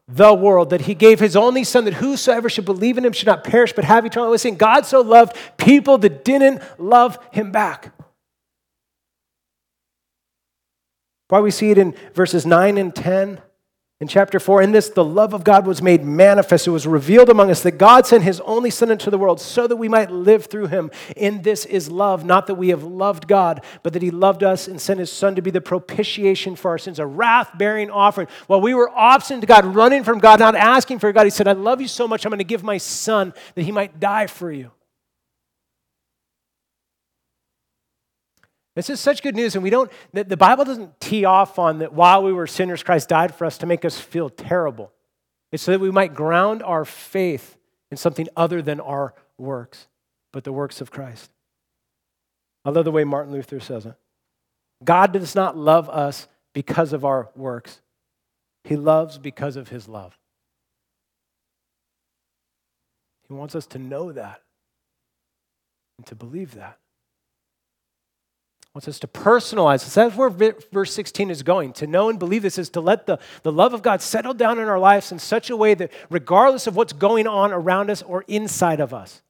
[0.08, 3.26] the world that he gave his only son that whosoever should believe in him should
[3.26, 4.58] not perish but have eternal life.
[4.58, 7.92] God so loved people that didn't love him back.
[11.28, 13.42] Why we see it in verses 9 and 10
[13.98, 16.66] In chapter 4, in this, the love of God was made manifest.
[16.66, 19.66] It was revealed among us that God sent his only Son into the world so
[19.66, 20.90] that we might live through him.
[21.16, 24.68] In this is love, not that we have loved God, but that he loved us
[24.68, 28.28] and sent his Son to be the propitiation for our sins, a wrath bearing offering.
[28.48, 31.48] While we were obstinate to God, running from God, not asking for God, he said,
[31.48, 34.26] I love you so much, I'm going to give my Son that he might die
[34.26, 34.72] for you.
[38.76, 41.78] This is such good news, and we don't, the, the Bible doesn't tee off on
[41.78, 44.92] that while we were sinners, Christ died for us to make us feel terrible.
[45.50, 47.56] It's so that we might ground our faith
[47.90, 49.88] in something other than our works,
[50.30, 51.30] but the works of Christ.
[52.66, 53.94] I love the way Martin Luther says it.
[54.84, 57.80] God does not love us because of our works,
[58.64, 60.18] He loves because of His love.
[63.26, 64.42] He wants us to know that
[65.96, 66.78] and to believe that
[68.76, 69.94] wants us to personalize this.
[69.94, 71.72] That's where verse 16 is going.
[71.74, 74.58] To know and believe this is to let the, the love of God settle down
[74.58, 78.02] in our lives in such a way that, regardless of what's going on around us
[78.02, 79.22] or inside of us,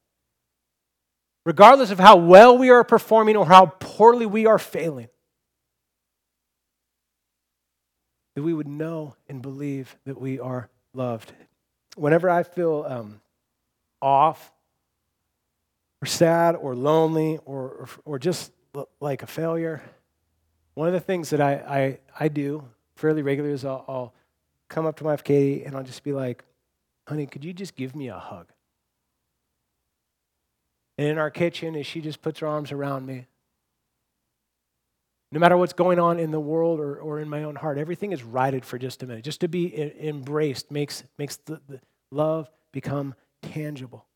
[1.45, 5.07] regardless of how well we are performing or how poorly we are failing,
[8.35, 11.31] that we would know and believe that we are loved.
[11.95, 13.21] Whenever I feel um,
[14.01, 14.51] off
[16.01, 18.51] or sad or lonely or, or, or just
[18.99, 19.81] like a failure.
[20.73, 22.63] One of the things that I, I, I do
[22.95, 24.13] fairly regularly is I'll, I'll
[24.69, 26.43] come up to my wife Katie and I'll just be like,
[27.07, 28.47] honey, could you just give me a hug?
[30.97, 33.27] And in our kitchen, as she just puts her arms around me,
[35.31, 38.11] no matter what's going on in the world or, or in my own heart, everything
[38.13, 39.23] is righted for just a minute.
[39.23, 41.81] Just to be embraced makes, makes the, the
[42.11, 44.06] love become tangible.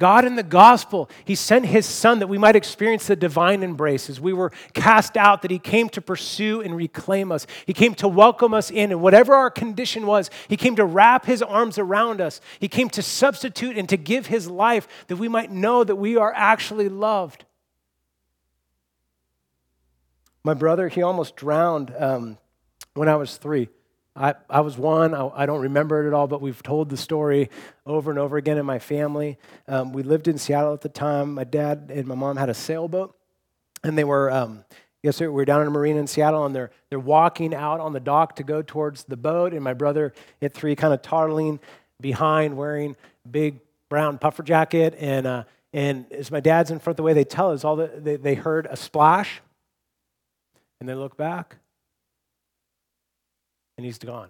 [0.00, 4.08] God in the gospel, He sent His Son that we might experience the divine embrace.
[4.08, 7.48] As we were cast out, that He came to pursue and reclaim us.
[7.66, 11.26] He came to welcome us in, and whatever our condition was, He came to wrap
[11.26, 12.40] His arms around us.
[12.60, 16.16] He came to substitute and to give His life that we might know that we
[16.16, 17.44] are actually loved.
[20.44, 22.38] My brother, he almost drowned um,
[22.94, 23.68] when I was three.
[24.18, 26.96] I, I was one, I, I, don't remember it at all, but we've told the
[26.96, 27.50] story
[27.86, 29.38] over and over again in my family.
[29.68, 31.34] Um, we lived in Seattle at the time.
[31.34, 33.16] My dad and my mom had a sailboat,
[33.84, 34.64] and they were, um,
[35.04, 37.92] yes, we were down in a marina in Seattle, and they're, they're walking out on
[37.92, 40.12] the dock to go towards the boat, and my brother
[40.42, 41.60] at three kind of toddling
[42.00, 42.96] behind, wearing
[43.30, 47.24] big brown puffer jacket, and, uh, and as my dad's in front, the way they
[47.24, 49.40] tell us, all the, they, they heard a splash,
[50.80, 51.56] and they look back,
[53.78, 54.28] and he's gone.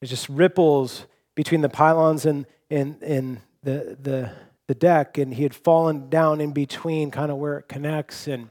[0.00, 1.06] There's just ripples
[1.36, 4.32] between the pylons and, and, and the, the,
[4.66, 8.48] the deck, and he had fallen down in between, kind of where it connects, and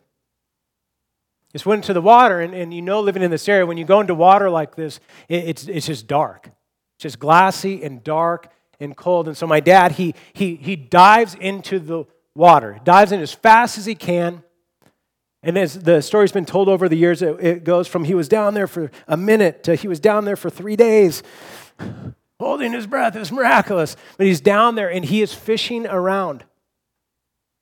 [1.51, 2.39] just went into the water.
[2.39, 4.99] And, and you know, living in this area, when you go into water like this,
[5.27, 6.45] it, it's, it's just dark.
[6.45, 9.27] It's just glassy and dark and cold.
[9.27, 12.05] And so my dad, he, he, he dives into the
[12.35, 14.43] water, dives in as fast as he can
[15.41, 18.27] and as the story's been told over the years, it, it, goes from he was
[18.27, 21.23] down there for a minute to he was down there for three days,
[22.39, 23.15] holding his breath.
[23.15, 23.95] It was miraculous.
[24.17, 26.43] But he's down there and he is fishing around.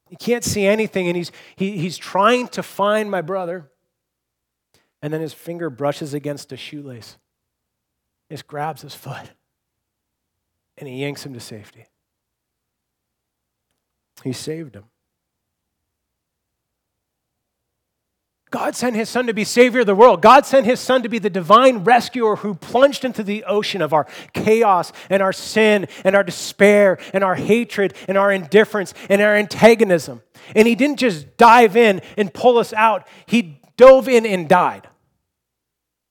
[0.09, 3.69] He can't see anything, and he's, he, he's trying to find my brother.
[5.01, 7.17] And then his finger brushes against a shoelace.
[8.29, 9.31] He just grabs his foot
[10.77, 11.85] and he yanks him to safety.
[14.23, 14.85] He saved him.
[18.49, 20.21] God sent his son to be savior of the world.
[20.21, 23.91] God sent his son to be the divine rescuer who plunged into the ocean of
[23.91, 29.21] our chaos and our sin and our despair and our hatred and our indifference and
[29.21, 30.21] our antagonism.
[30.55, 34.87] And he didn't just dive in and pull us out, he dove in and died.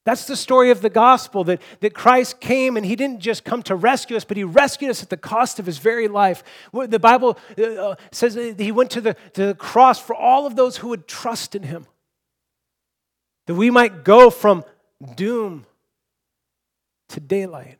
[0.04, 3.62] That's the story of the gospel that, that Christ came and he didn't just come
[3.64, 6.44] to rescue us, but he rescued us at the cost of his very life.
[6.72, 10.76] The Bible uh, says he went to the, to the cross for all of those
[10.76, 11.86] who would trust in him
[13.46, 14.64] that we might go from
[15.14, 15.64] doom
[17.08, 17.78] to daylight.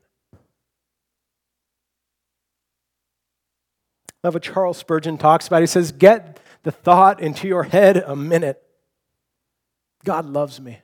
[4.23, 5.61] I love what Charles Spurgeon talks about.
[5.61, 8.61] He says, Get the thought into your head a minute.
[10.03, 10.79] God loves me.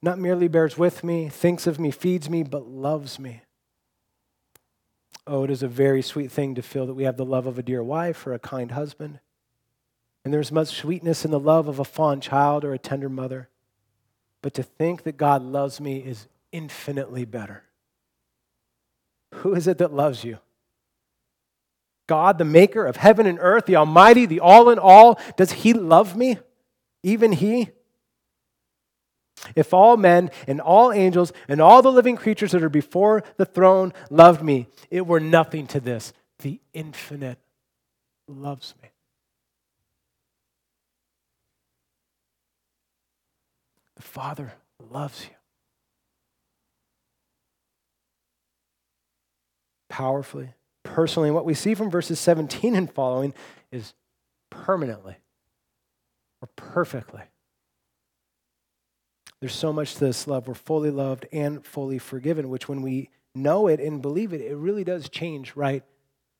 [0.00, 3.42] Not merely bears with me, thinks of me, feeds me, but loves me.
[5.26, 7.58] Oh, it is a very sweet thing to feel that we have the love of
[7.58, 9.20] a dear wife or a kind husband.
[10.24, 13.48] And there's much sweetness in the love of a fond child or a tender mother.
[14.40, 17.64] But to think that God loves me is infinitely better.
[19.36, 20.38] Who is it that loves you?
[22.06, 25.18] God, the maker of heaven and earth, the Almighty, the all in all.
[25.36, 26.38] Does He love me?
[27.02, 27.70] Even He?
[29.56, 33.46] If all men and all angels and all the living creatures that are before the
[33.46, 36.12] throne loved me, it were nothing to this.
[36.40, 37.38] The infinite
[38.28, 38.91] loves me.
[44.02, 44.52] The Father
[44.90, 45.34] loves you.
[49.88, 51.30] Powerfully, personally.
[51.30, 53.32] What we see from verses 17 and following
[53.70, 53.94] is
[54.50, 55.14] permanently
[56.40, 57.22] or perfectly.
[59.38, 60.48] There's so much to this love.
[60.48, 64.56] We're fully loved and fully forgiven, which when we know it and believe it, it
[64.56, 65.84] really does change right,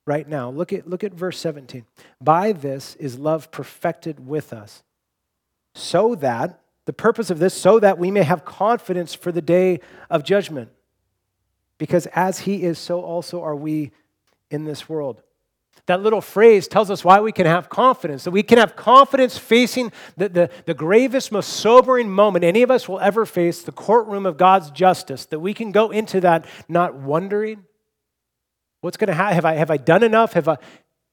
[0.04, 0.50] right now.
[0.50, 1.84] Look at, look at verse 17.
[2.20, 4.82] By this is love perfected with us,
[5.76, 9.80] so that, the purpose of this, so that we may have confidence for the day
[10.10, 10.70] of judgment.
[11.78, 13.92] Because as he is, so also are we
[14.50, 15.22] in this world.
[15.86, 19.36] That little phrase tells us why we can have confidence, that we can have confidence
[19.36, 23.72] facing the, the, the, gravest, most sobering moment any of us will ever face, the
[23.72, 27.64] courtroom of God's justice, that we can go into that not wondering
[28.80, 29.34] what's going to happen.
[29.34, 30.34] Have I, have I done enough?
[30.34, 30.58] Have I,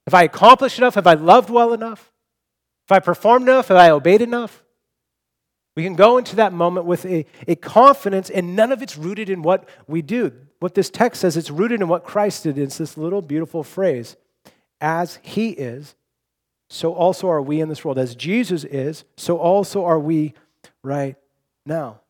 [0.05, 0.95] have I accomplished enough?
[0.95, 2.11] Have I loved well enough?
[2.89, 3.69] Have I performed enough?
[3.69, 4.63] Have I obeyed enough?
[5.80, 9.30] We can go into that moment with a, a confidence, and none of it's rooted
[9.30, 10.34] in what we do.
[10.60, 12.57] What this text says, it's rooted in what Christ did.
[12.57, 14.18] It's this little beautiful phrase
[14.81, 15.95] as he is,
[16.69, 17.97] so also are we in this world.
[17.97, 20.34] As Jesus is, so also are we
[20.84, 21.15] right
[21.65, 22.01] now.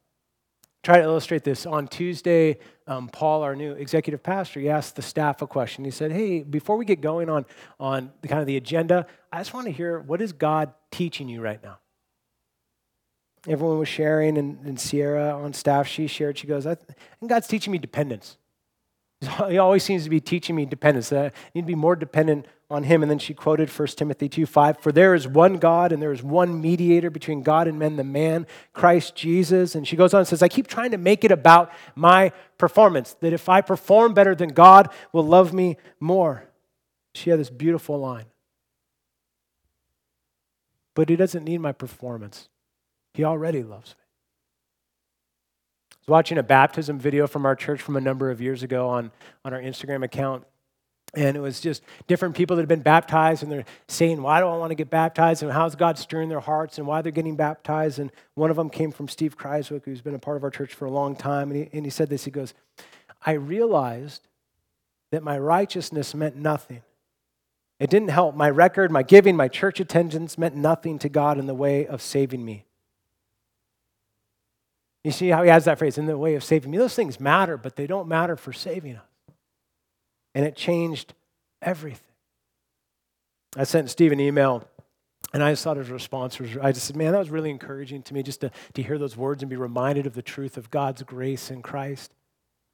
[0.82, 1.68] Try to illustrate this.
[1.68, 5.86] On Tuesday, um, Paul, our new executive pastor, he asked the staff a question.
[5.86, 7.46] He said, Hey, before we get going on,
[7.80, 11.30] on the kind of the agenda, I just want to hear what is God teaching
[11.30, 11.78] you right now?
[13.48, 17.48] Everyone was sharing, and, and Sierra on staff, she shared, she goes, I think God's
[17.48, 18.38] teaching me dependence.
[19.49, 21.11] He always seems to be teaching me dependence.
[21.11, 23.02] I need to be more dependent on him.
[23.02, 26.11] And then she quoted 1 Timothy 2 5 For there is one God and there
[26.11, 29.76] is one mediator between God and men, the man, Christ Jesus.
[29.76, 33.16] And she goes on and says, I keep trying to make it about my performance,
[33.22, 36.45] that if I perform better, then God will love me more.
[37.14, 38.26] She had this beautiful line.
[40.94, 42.49] But he doesn't need my performance,
[43.20, 44.04] he already loves me
[45.91, 48.88] I was watching a baptism video from our church from a number of years ago
[48.88, 49.12] on,
[49.44, 50.46] on our Instagram account.
[51.14, 54.48] And it was just different people that had been baptized, and they're saying, Why do
[54.48, 55.44] I want to get baptized?
[55.44, 58.00] And how's God stirring their hearts, and why they're getting baptized?
[58.00, 60.74] And one of them came from Steve Kreiswick, who's been a part of our church
[60.74, 61.52] for a long time.
[61.52, 62.54] And he, and he said this He goes,
[63.26, 64.26] I realized
[65.12, 66.84] that my righteousness meant nothing.
[67.82, 68.34] It didn't help.
[68.34, 72.02] My record, my giving, my church attendance meant nothing to God in the way of
[72.02, 72.64] saving me.
[75.04, 76.78] You see how he has that phrase in the way of saving me.
[76.78, 79.04] Those things matter, but they don't matter for saving us.
[80.36, 81.14] And it changed
[81.62, 82.06] everything.
[83.56, 84.68] I sent Steve an email,
[85.34, 88.04] and I just thought his response was I just said, Man, that was really encouraging
[88.04, 90.70] to me just to, to hear those words and be reminded of the truth of
[90.70, 92.14] God's grace in Christ.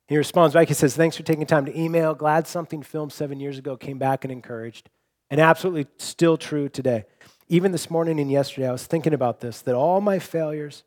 [0.08, 2.14] He responds back, he says, Thanks for taking time to email.
[2.14, 4.90] Glad something filmed seven years ago came back and encouraged.
[5.30, 7.06] And absolutely still true today.
[7.48, 10.84] Even this morning and yesterday, I was thinking about this that all my failures,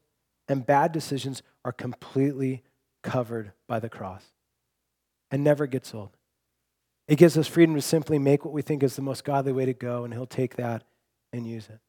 [0.48, 2.62] and bad decisions are completely
[3.02, 4.24] covered by the cross
[5.30, 6.16] and never gets old.
[7.06, 9.64] It gives us freedom to simply make what we think is the most godly way
[9.66, 10.84] to go, and He'll take that
[11.32, 11.80] and use it.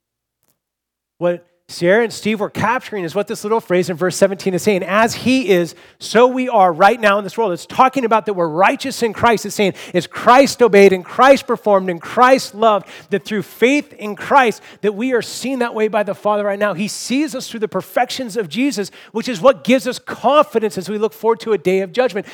[1.17, 4.63] What Sierra and Steve were capturing is what this little phrase in verse 17 is
[4.63, 4.81] saying.
[4.81, 7.51] As he is, so we are right now in this world.
[7.51, 9.45] It's talking about that we're righteous in Christ.
[9.45, 14.15] It's saying, is Christ obeyed and Christ performed and Christ loved, that through faith in
[14.15, 16.73] Christ, that we are seen that way by the Father right now.
[16.73, 20.89] He sees us through the perfections of Jesus, which is what gives us confidence as
[20.89, 22.25] we look forward to a day of judgment.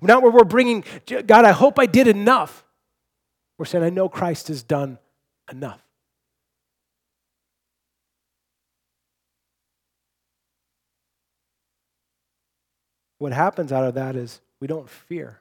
[0.00, 2.64] Not where we're bringing, God, I hope I did enough.
[3.58, 4.98] We're saying, I know Christ has done
[5.52, 5.82] enough.
[13.20, 15.40] What happens out of that is we don't fear.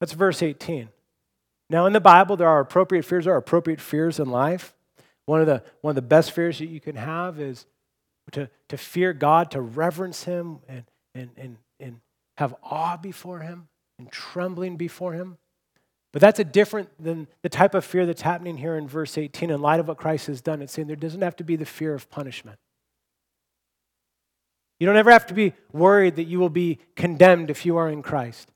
[0.00, 0.88] That's verse 18.
[1.68, 3.24] Now, in the Bible, there are appropriate fears.
[3.24, 4.72] There are appropriate fears in life.
[5.26, 7.66] One of the, one of the best fears that you can have is
[8.32, 10.84] to, to fear God, to reverence Him, and,
[11.14, 12.00] and, and, and
[12.36, 13.66] have awe before Him
[13.98, 15.38] and trembling before Him.
[16.12, 19.50] But that's a different than the type of fear that's happening here in verse 18
[19.50, 20.62] in light of what Christ has done.
[20.62, 22.58] It's saying there doesn't have to be the fear of punishment.
[24.84, 27.88] You don't ever have to be worried that you will be condemned if you are
[27.88, 28.52] in Christ.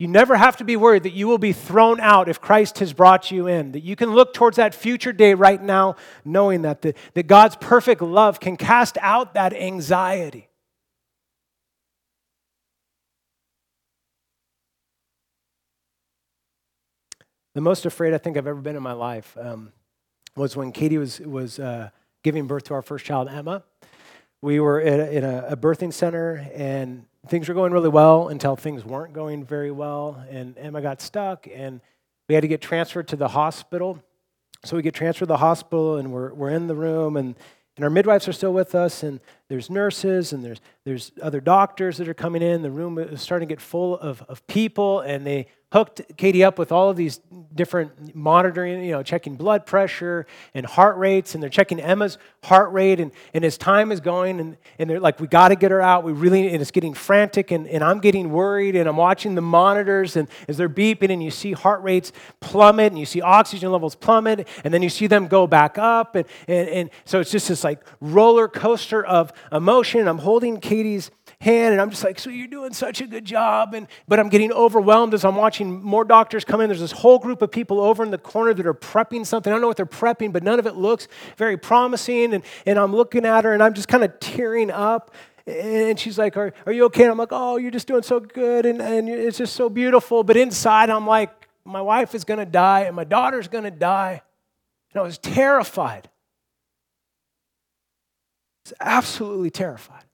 [0.00, 2.92] You never have to be worried that you will be thrown out if Christ has
[2.92, 3.70] brought you in.
[3.70, 5.94] That you can look towards that future day right now,
[6.24, 10.48] knowing that, that God's perfect love can cast out that anxiety.
[17.54, 19.70] The most afraid I think I've ever been in my life um,
[20.34, 21.90] was when Katie was, was uh,
[22.24, 23.62] giving birth to our first child, Emma.
[24.40, 28.54] We were in a, in a, birthing center, and things were going really well until
[28.54, 30.22] things weren't going very well.
[30.30, 31.80] And Emma got stuck, and
[32.28, 34.00] we had to get transferred to the hospital.
[34.64, 37.34] So we get transferred to the hospital, and we're, we're in the room, and,
[37.76, 39.18] and our midwives are still with us, and
[39.48, 42.62] there's nurses, and there's, there's other doctors that are coming in.
[42.62, 46.58] The room is starting to get full of, of people, and they hooked Katie up
[46.58, 47.20] with all of these
[47.54, 52.72] different monitoring, you know, checking blood pressure and heart rates, and they're checking Emma's heart
[52.72, 55.70] rate, and, and as time is going, and, and they're like, we got to get
[55.70, 56.04] her out.
[56.04, 59.42] We really, and it's getting frantic, and, and I'm getting worried, and I'm watching the
[59.42, 63.70] monitors, and as they're beeping, and you see heart rates plummet, and you see oxygen
[63.70, 67.30] levels plummet, and then you see them go back up, and, and, and so it's
[67.30, 70.08] just this like roller coaster of emotion.
[70.08, 71.10] I'm holding Katie's
[71.40, 73.74] hand and I'm just like, so you're doing such a good job.
[73.74, 76.68] And, but I'm getting overwhelmed as I'm watching more doctors come in.
[76.68, 79.52] There's this whole group of people over in the corner that are prepping something.
[79.52, 81.06] I don't know what they're prepping, but none of it looks
[81.36, 82.34] very promising.
[82.34, 85.14] And, and I'm looking at her and I'm just kind of tearing up.
[85.46, 87.04] And she's like, are, are you okay?
[87.04, 88.66] And I'm like, oh, you're just doing so good.
[88.66, 90.22] And, and it's just so beautiful.
[90.22, 93.70] But inside, I'm like, my wife is going to die and my daughter's going to
[93.70, 94.22] die.
[94.92, 96.08] And I was terrified.
[98.68, 100.04] Was absolutely terrified.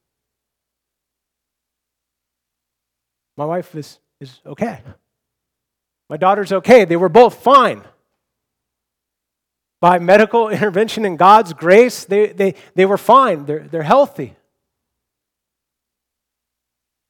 [3.37, 4.81] My wife is, is okay.
[6.09, 6.85] My daughter's okay.
[6.85, 7.83] They were both fine.
[9.81, 13.45] By medical intervention and God's grace, they, they, they were fine.
[13.45, 14.37] They're, they're healthy.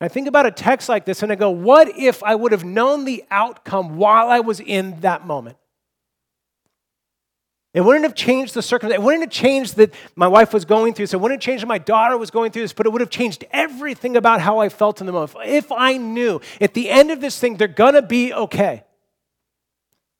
[0.00, 2.64] I think about a text like this and I go, what if I would have
[2.64, 5.58] known the outcome while I was in that moment?
[7.74, 9.00] It wouldn't have changed the circumstance.
[9.00, 11.12] It wouldn't have changed that my wife was going through this.
[11.12, 13.10] It wouldn't have changed that my daughter was going through this, but it would have
[13.10, 15.36] changed everything about how I felt in the moment.
[15.44, 18.84] If I knew at the end of this thing, they're going to be okay,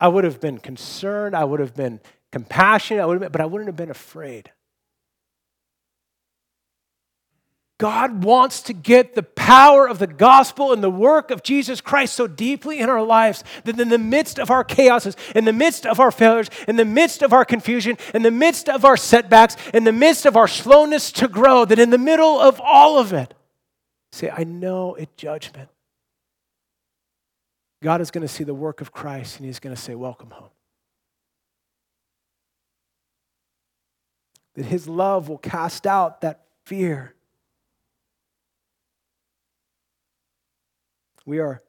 [0.01, 1.37] I would have been concerned.
[1.37, 2.01] I would have been
[2.33, 4.51] compassionate, I would have been, but I wouldn't have been afraid.
[7.79, 12.15] God wants to get the power of the gospel and the work of Jesus Christ
[12.15, 15.85] so deeply in our lives that in the midst of our chaoses, in the midst
[15.85, 19.57] of our failures, in the midst of our confusion, in the midst of our setbacks,
[19.75, 23.13] in the midst of our slowness to grow, that in the middle of all of
[23.13, 23.35] it,
[24.13, 25.69] say, I know it judgment.
[27.83, 30.31] God is going to see the work of Christ and he's going to say, Welcome
[30.31, 30.49] home.
[34.55, 37.14] That his love will cast out that fear
[41.27, 41.63] We are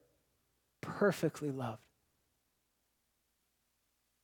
[0.82, 1.82] perfectly loved.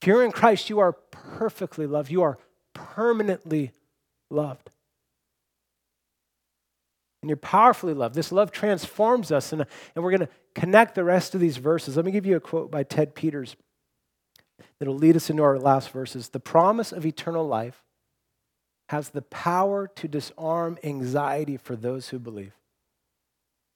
[0.02, 2.12] If you're in Christ, you are perfectly loved.
[2.12, 2.40] You are
[2.74, 3.72] permanently
[4.30, 4.70] loved.
[7.22, 8.16] And you're powerfully loved.
[8.16, 11.95] This love transforms us, and, and we're going to connect the rest of these verses.
[11.95, 13.56] Let me give you a quote by Ted Peters
[14.80, 16.30] that'll lead us into our last verses.
[16.30, 17.84] The promise of eternal life
[18.90, 22.53] has the power to disarm anxiety for those who believe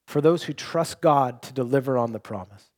[0.06, 2.70] for those who trust God to deliver on the promise.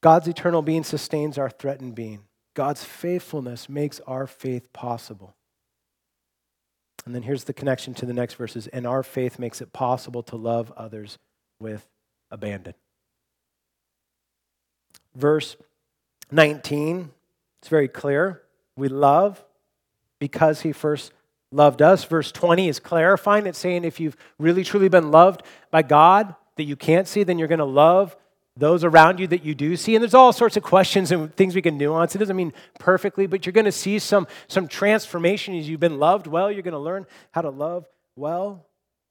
[0.00, 2.20] God's eternal being sustains our threatened being.
[2.54, 5.34] God's faithfulness makes our faith possible.
[7.04, 8.66] And then here's the connection to the next verses.
[8.68, 11.18] And our faith makes it possible to love others
[11.60, 11.86] with
[12.30, 12.74] abandon.
[15.14, 15.56] Verse
[16.30, 17.10] 19,
[17.60, 18.42] it's very clear.
[18.76, 19.44] We love
[20.18, 21.12] because he first
[21.50, 22.04] loved us.
[22.04, 23.46] Verse 20 is clarifying.
[23.46, 27.38] It's saying if you've really truly been loved by God that you can't see, then
[27.38, 28.16] you're going to love
[28.56, 29.94] those around you that you do see.
[29.94, 32.14] And there's all sorts of questions and things we can nuance.
[32.14, 35.98] It doesn't mean perfectly, but you're going to see some, some transformation as you've been
[35.98, 36.50] loved well.
[36.50, 38.66] You're going to learn how to love well.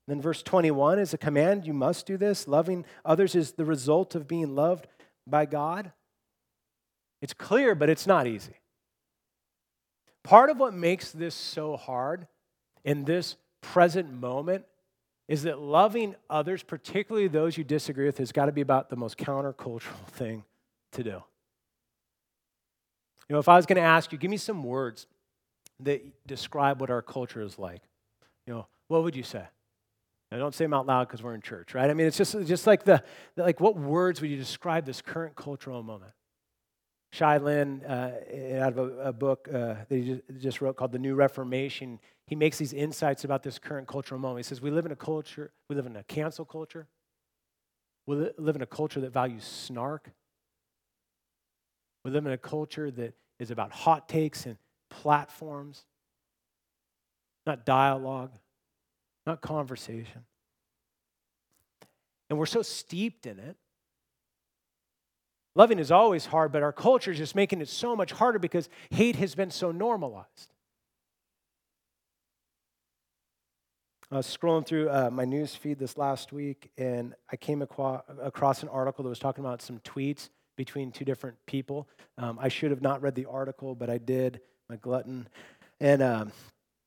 [0.08, 1.66] Then verse 21 is a command.
[1.66, 2.48] You must do this.
[2.48, 4.88] Loving others is the result of being loved
[5.26, 5.92] by God.
[7.22, 8.54] It's clear, but it's not easy.
[10.28, 12.28] Part of what makes this so hard
[12.84, 14.66] in this present moment
[15.30, 18.98] is that loving others, particularly those you disagree with, has got to be about the
[18.98, 20.44] most countercultural thing
[20.92, 21.12] to do.
[21.12, 21.24] You
[23.30, 25.08] know, if I was going to ask you, give me some words
[25.80, 27.84] that describe what our culture is like,
[28.46, 29.46] you know, what would you say?
[30.30, 31.90] Now, don't say them out loud because we're in church, right?
[31.90, 33.02] I mean, it's just, just like the,
[33.38, 36.12] like what words would you describe this current cultural moment?
[37.12, 38.12] Shai Linne, uh,
[38.60, 42.36] out of a, a book uh, that he just wrote called The New Reformation, he
[42.36, 44.46] makes these insights about this current cultural moment.
[44.46, 46.88] He says, We live in a culture, we live in a cancel culture.
[48.06, 50.10] We live in a culture that values snark.
[52.06, 54.58] We live in a culture that is about hot takes and
[54.90, 55.84] platforms,
[57.46, 58.32] not dialogue,
[59.26, 60.24] not conversation.
[62.30, 63.58] And we're so steeped in it
[65.58, 68.70] Loving is always hard, but our culture is just making it so much harder because
[68.92, 70.54] hate has been so normalized.
[74.12, 78.04] I was scrolling through uh, my news feed this last week, and I came aqua-
[78.22, 81.88] across an article that was talking about some tweets between two different people.
[82.20, 84.42] Um, I should have not read the article, but I did.
[84.70, 85.28] My glutton,
[85.80, 86.32] and um,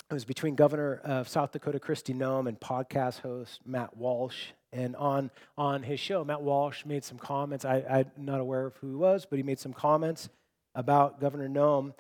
[0.09, 4.53] it was between Governor of South Dakota Kristi Noem and podcast host Matt Walsh.
[4.73, 7.65] And on on his show, Matt Walsh made some comments.
[7.65, 10.29] I, I'm not aware of who he was, but he made some comments
[10.75, 11.93] about Governor Noem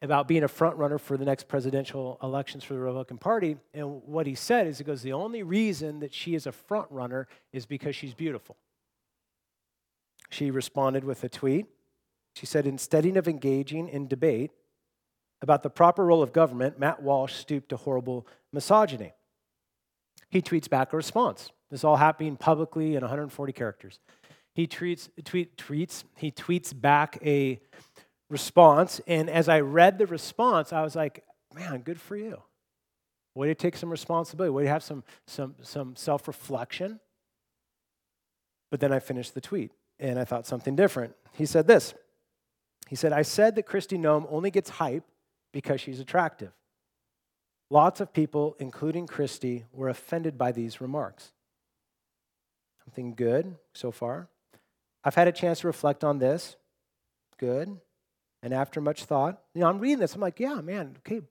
[0.00, 3.56] about being a front runner for the next presidential elections for the Republican Party.
[3.72, 6.88] And what he said is, he goes, the only reason that she is a front
[6.90, 8.56] runner is because she's beautiful.
[10.28, 11.66] She responded with a tweet.
[12.34, 14.50] She said, instead of engaging in debate
[15.40, 19.12] about the proper role of government, Matt Walsh stooped to horrible misogyny.
[20.30, 21.52] He tweets back a response.
[21.72, 23.98] This all happening publicly in 140 characters.
[24.54, 27.60] He tweets, tweet, tweets, he tweets back a
[28.28, 29.00] response.
[29.06, 31.24] And as I read the response, I was like,
[31.54, 32.42] man, good for you.
[33.34, 37.00] Way to take some responsibility, way to have some, some, some self reflection.
[38.70, 41.14] But then I finished the tweet and I thought something different.
[41.32, 41.94] He said this
[42.86, 45.04] He said, I said that Kristi Noem only gets hype
[45.54, 46.52] because she's attractive.
[47.70, 51.32] Lots of people, including Kristi, were offended by these remarks.
[52.92, 54.28] Something good so far.
[55.02, 56.56] I've had a chance to reflect on this.
[57.38, 57.78] Good.
[58.42, 60.14] And after much thought, you know, I'm reading this.
[60.14, 61.22] I'm like, yeah, man, okay,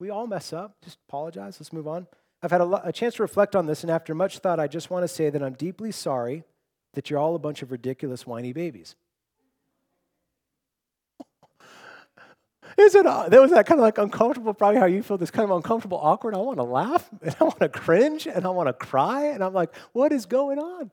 [0.00, 0.76] we all mess up.
[0.82, 1.60] Just apologize.
[1.60, 2.06] Let's move on.
[2.42, 4.88] I've had a, a chance to reflect on this, and after much thought, I just
[4.88, 6.44] want to say that I'm deeply sorry
[6.94, 8.96] that you're all a bunch of ridiculous, whiny babies.
[12.78, 13.06] Is it?
[13.06, 15.16] Uh, that was that kind of like uncomfortable, probably how you feel.
[15.16, 16.34] This kind of uncomfortable, awkward.
[16.34, 19.42] I want to laugh and I want to cringe and I want to cry and
[19.42, 20.90] I'm like, what is going on?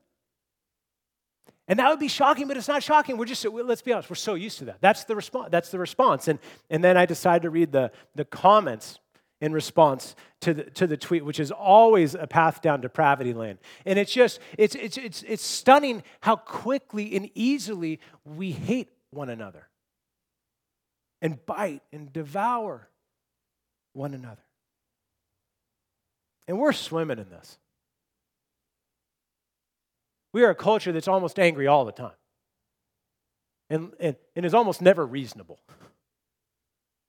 [1.68, 3.18] And that would be shocking, but it's not shocking.
[3.18, 4.78] We're just, let's be honest, we're so used to that.
[4.82, 5.50] That's the response.
[5.52, 6.28] That's the response.
[6.28, 6.40] And,
[6.70, 9.00] and then I decided to read the, the comments
[9.40, 13.60] in response to the, to the tweet, which is always a path down depravity land.
[13.86, 19.30] And it's just, it's, it's, it's, it's stunning how quickly and easily we hate one
[19.30, 19.68] another
[21.22, 22.88] and bite and devour
[23.94, 24.42] one another.
[26.48, 27.58] And we're swimming in this.
[30.34, 32.12] We are a culture that's almost angry all the time
[33.70, 35.60] and, and, and is almost never reasonable.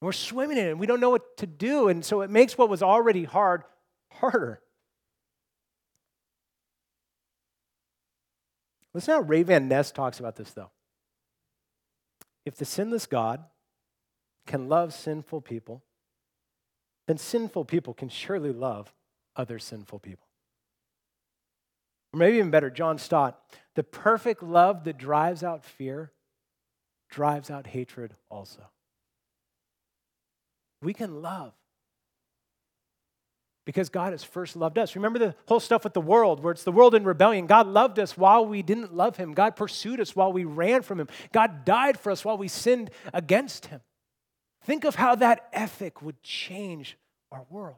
[0.00, 1.88] We're swimming in it and we don't know what to do.
[1.88, 3.62] And so it makes what was already hard
[4.12, 4.60] harder.
[8.94, 10.70] Listen how Ray Van Ness talks about this, though.
[12.44, 13.42] If the sinless God
[14.46, 15.82] can love sinful people,
[17.06, 18.92] then sinful people can surely love
[19.36, 20.26] other sinful people.
[22.12, 23.40] Or maybe even better, John Stott
[23.74, 26.12] the perfect love that drives out fear
[27.10, 28.62] drives out hatred also.
[30.82, 31.52] We can love
[33.64, 34.96] because God has first loved us.
[34.96, 37.46] Remember the whole stuff with the world, where it's the world in rebellion.
[37.46, 39.32] God loved us while we didn't love Him.
[39.32, 41.08] God pursued us while we ran from Him.
[41.32, 43.80] God died for us while we sinned against Him.
[44.64, 46.96] Think of how that ethic would change
[47.30, 47.76] our world.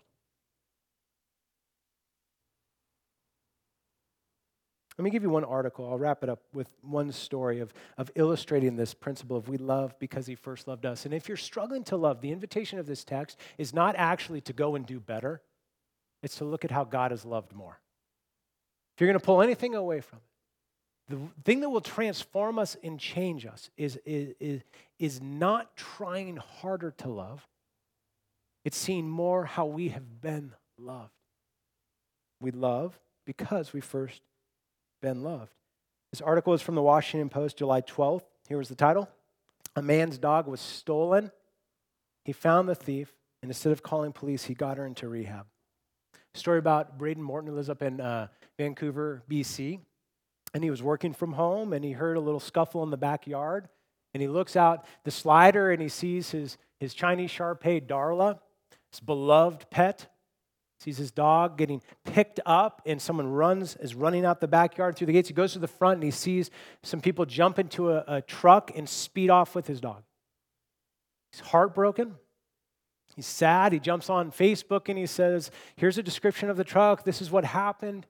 [4.96, 5.88] Let me give you one article.
[5.88, 9.98] I'll wrap it up with one story of, of illustrating this principle of we love
[9.98, 11.04] because he first loved us.
[11.04, 14.52] And if you're struggling to love, the invitation of this text is not actually to
[14.52, 15.42] go and do better,
[16.22, 17.80] it's to look at how God has loved more.
[18.94, 20.33] If you're going to pull anything away from it,
[21.08, 24.62] the thing that will transform us and change us is, is, is,
[24.98, 27.46] is not trying harder to love,
[28.64, 31.12] it's seeing more how we have been loved.
[32.40, 34.22] We love because we first
[35.02, 35.52] been loved.
[36.10, 38.24] This article is from the Washington Post, July 12th.
[38.48, 39.08] Here was the title
[39.76, 41.30] A man's dog was stolen.
[42.24, 43.12] He found the thief,
[43.42, 45.46] and instead of calling police, he got her into rehab.
[46.32, 49.80] story about Brandon Morton, who lives up in uh, Vancouver, BC.
[50.54, 53.68] And he was working from home, and he heard a little scuffle in the backyard.
[54.14, 58.38] And he looks out the slider, and he sees his, his Chinese Shar Pei Darla,
[58.90, 60.08] his beloved pet,
[60.84, 65.06] sees his dog getting picked up and someone runs is running out the backyard through
[65.06, 65.28] the gates.
[65.28, 66.50] He goes to the front and he sees
[66.82, 70.02] some people jump into a, a truck and speed off with his dog.
[71.32, 72.16] He's heartbroken.
[73.16, 73.72] He's sad.
[73.72, 77.04] He jumps on facebook and he says here's a description of the truck.
[77.04, 78.06] This is what happened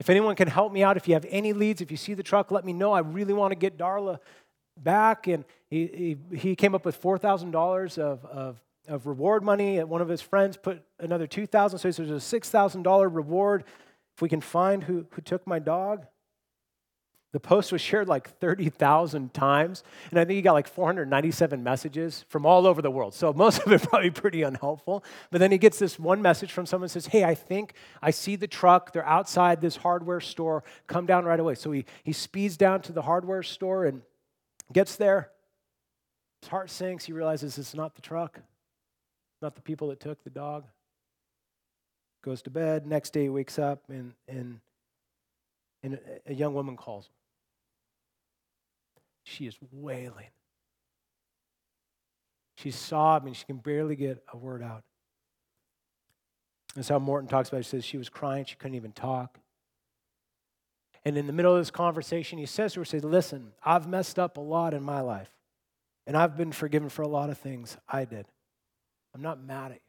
[0.00, 2.22] if anyone can help me out if you have any leads if you see the
[2.22, 4.18] truck let me know i really want to get darla
[4.76, 9.82] back and he, he, he came up with $4000 of, of of reward money.
[9.82, 13.64] One of his friends put another 2000 so there's a $6,000 reward
[14.14, 16.06] if we can find who, who took my dog.
[17.34, 19.82] The post was shared like 30,000 times,
[20.12, 23.12] and I think he got like 497 messages from all over the world.
[23.12, 25.02] So most of it probably pretty unhelpful.
[25.32, 28.36] But then he gets this one message from someone says, Hey, I think I see
[28.36, 28.92] the truck.
[28.92, 30.62] They're outside this hardware store.
[30.86, 31.56] Come down right away.
[31.56, 34.02] So he, he speeds down to the hardware store and
[34.72, 35.32] gets there.
[36.40, 37.04] His heart sinks.
[37.04, 38.38] He realizes it's not the truck,
[39.42, 40.66] not the people that took the dog.
[42.22, 42.86] Goes to bed.
[42.86, 44.60] Next day he wakes up and, and,
[45.82, 45.98] and
[46.28, 47.12] a, young woman calls him.
[49.24, 50.28] She is wailing.
[52.56, 53.32] She's sobbing.
[53.32, 54.84] She can barely get a word out.
[56.74, 57.66] That's how Morton talks about it.
[57.66, 58.44] He says she was crying.
[58.44, 59.38] She couldn't even talk.
[61.04, 64.18] And in the middle of this conversation, he says to her, says, listen, I've messed
[64.18, 65.30] up a lot in my life.
[66.06, 68.26] And I've been forgiven for a lot of things I did.
[69.14, 69.80] I'm not mad at you.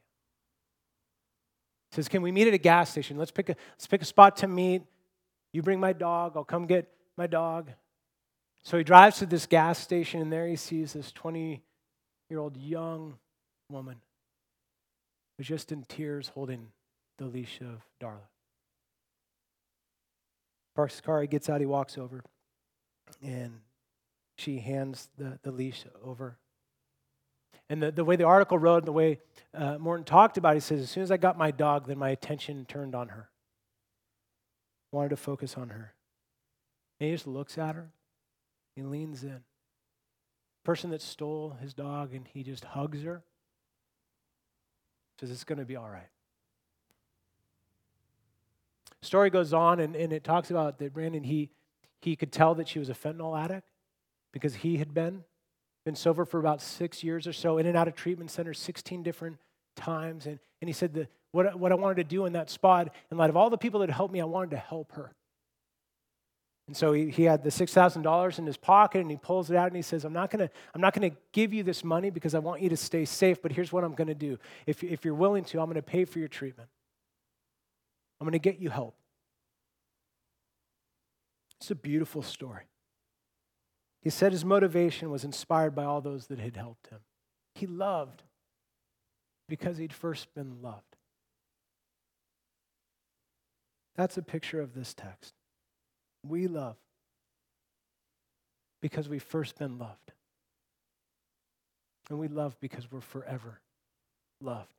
[1.90, 3.16] He says, Can we meet at a gas station?
[3.16, 4.82] Let's pick a, let's pick a spot to meet.
[5.52, 7.70] You bring my dog, I'll come get my dog.
[8.66, 11.62] So he drives to this gas station, and there he sees this 20
[12.28, 13.14] year old young
[13.70, 14.00] woman
[15.38, 16.72] who's just in tears holding
[17.18, 18.26] the leash of Darla.
[20.74, 22.24] Parks his car, he gets out, he walks over,
[23.22, 23.60] and
[24.36, 26.36] she hands the, the leash over.
[27.70, 29.20] And the, the way the article wrote the way
[29.54, 31.98] uh, Morton talked about it, he says, As soon as I got my dog, then
[31.98, 33.28] my attention turned on her.
[34.92, 35.94] I wanted to focus on her.
[36.98, 37.92] And he just looks at her,
[38.76, 39.40] he leans in.
[40.62, 43.22] Person that stole his dog, and he just hugs her.
[45.18, 46.08] Says, It's going to be all right.
[49.02, 51.50] Story goes on, and, and it talks about that Brandon, he,
[52.00, 53.68] he could tell that she was a fentanyl addict
[54.32, 55.24] because he had been
[55.86, 59.04] been sober for about six years or so, in and out of treatment centers 16
[59.04, 59.38] different
[59.76, 60.26] times.
[60.26, 63.16] And, and he said that what, what I wanted to do in that spot, in
[63.16, 65.12] light of all the people that helped me, I wanted to help her.
[66.66, 69.68] And so he, he had the $6,000 in his pocket and he pulls it out
[69.68, 72.68] and he says, I'm not going to give you this money because I want you
[72.70, 74.38] to stay safe, but here's what I'm going to do.
[74.66, 76.68] If, if you're willing to, I'm going to pay for your treatment.
[78.20, 78.96] I'm going to get you help.
[81.60, 82.64] It's a beautiful story.
[84.02, 87.00] He said his motivation was inspired by all those that had helped him.
[87.54, 88.22] He loved
[89.48, 90.96] because he'd first been loved.
[93.96, 95.34] That's a picture of this text.
[96.28, 96.76] We love
[98.80, 100.12] because we've first been loved.
[102.08, 103.60] And we love because we're forever
[104.40, 104.72] loved.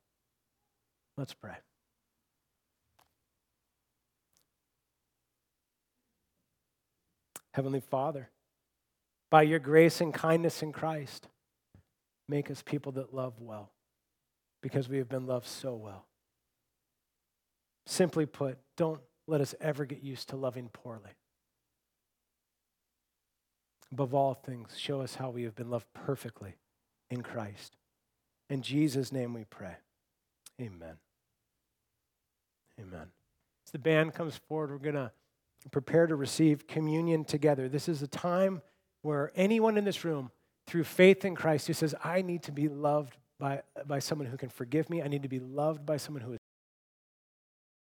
[1.18, 1.56] Let's pray.
[7.54, 8.30] Heavenly Father,
[9.32, 11.28] by your grace and kindness in Christ,
[12.30, 13.72] make us people that love well
[14.62, 16.06] because we have been loved so well.
[17.88, 21.10] Simply put, don't let us ever get used to loving poorly.
[23.92, 26.56] Above all things, show us how we have been loved perfectly
[27.10, 27.78] in Christ.
[28.50, 29.76] In Jesus' name we pray.
[30.60, 30.98] Amen.
[32.80, 33.08] Amen.
[33.66, 35.12] As the band comes forward, we're going to
[35.72, 37.68] prepare to receive communion together.
[37.68, 38.62] This is a time
[39.02, 40.32] where anyone in this room,
[40.66, 44.38] through faith in Christ, who says, I need to be loved by, by someone who
[44.38, 46.40] can forgive me, I need to be loved by someone who is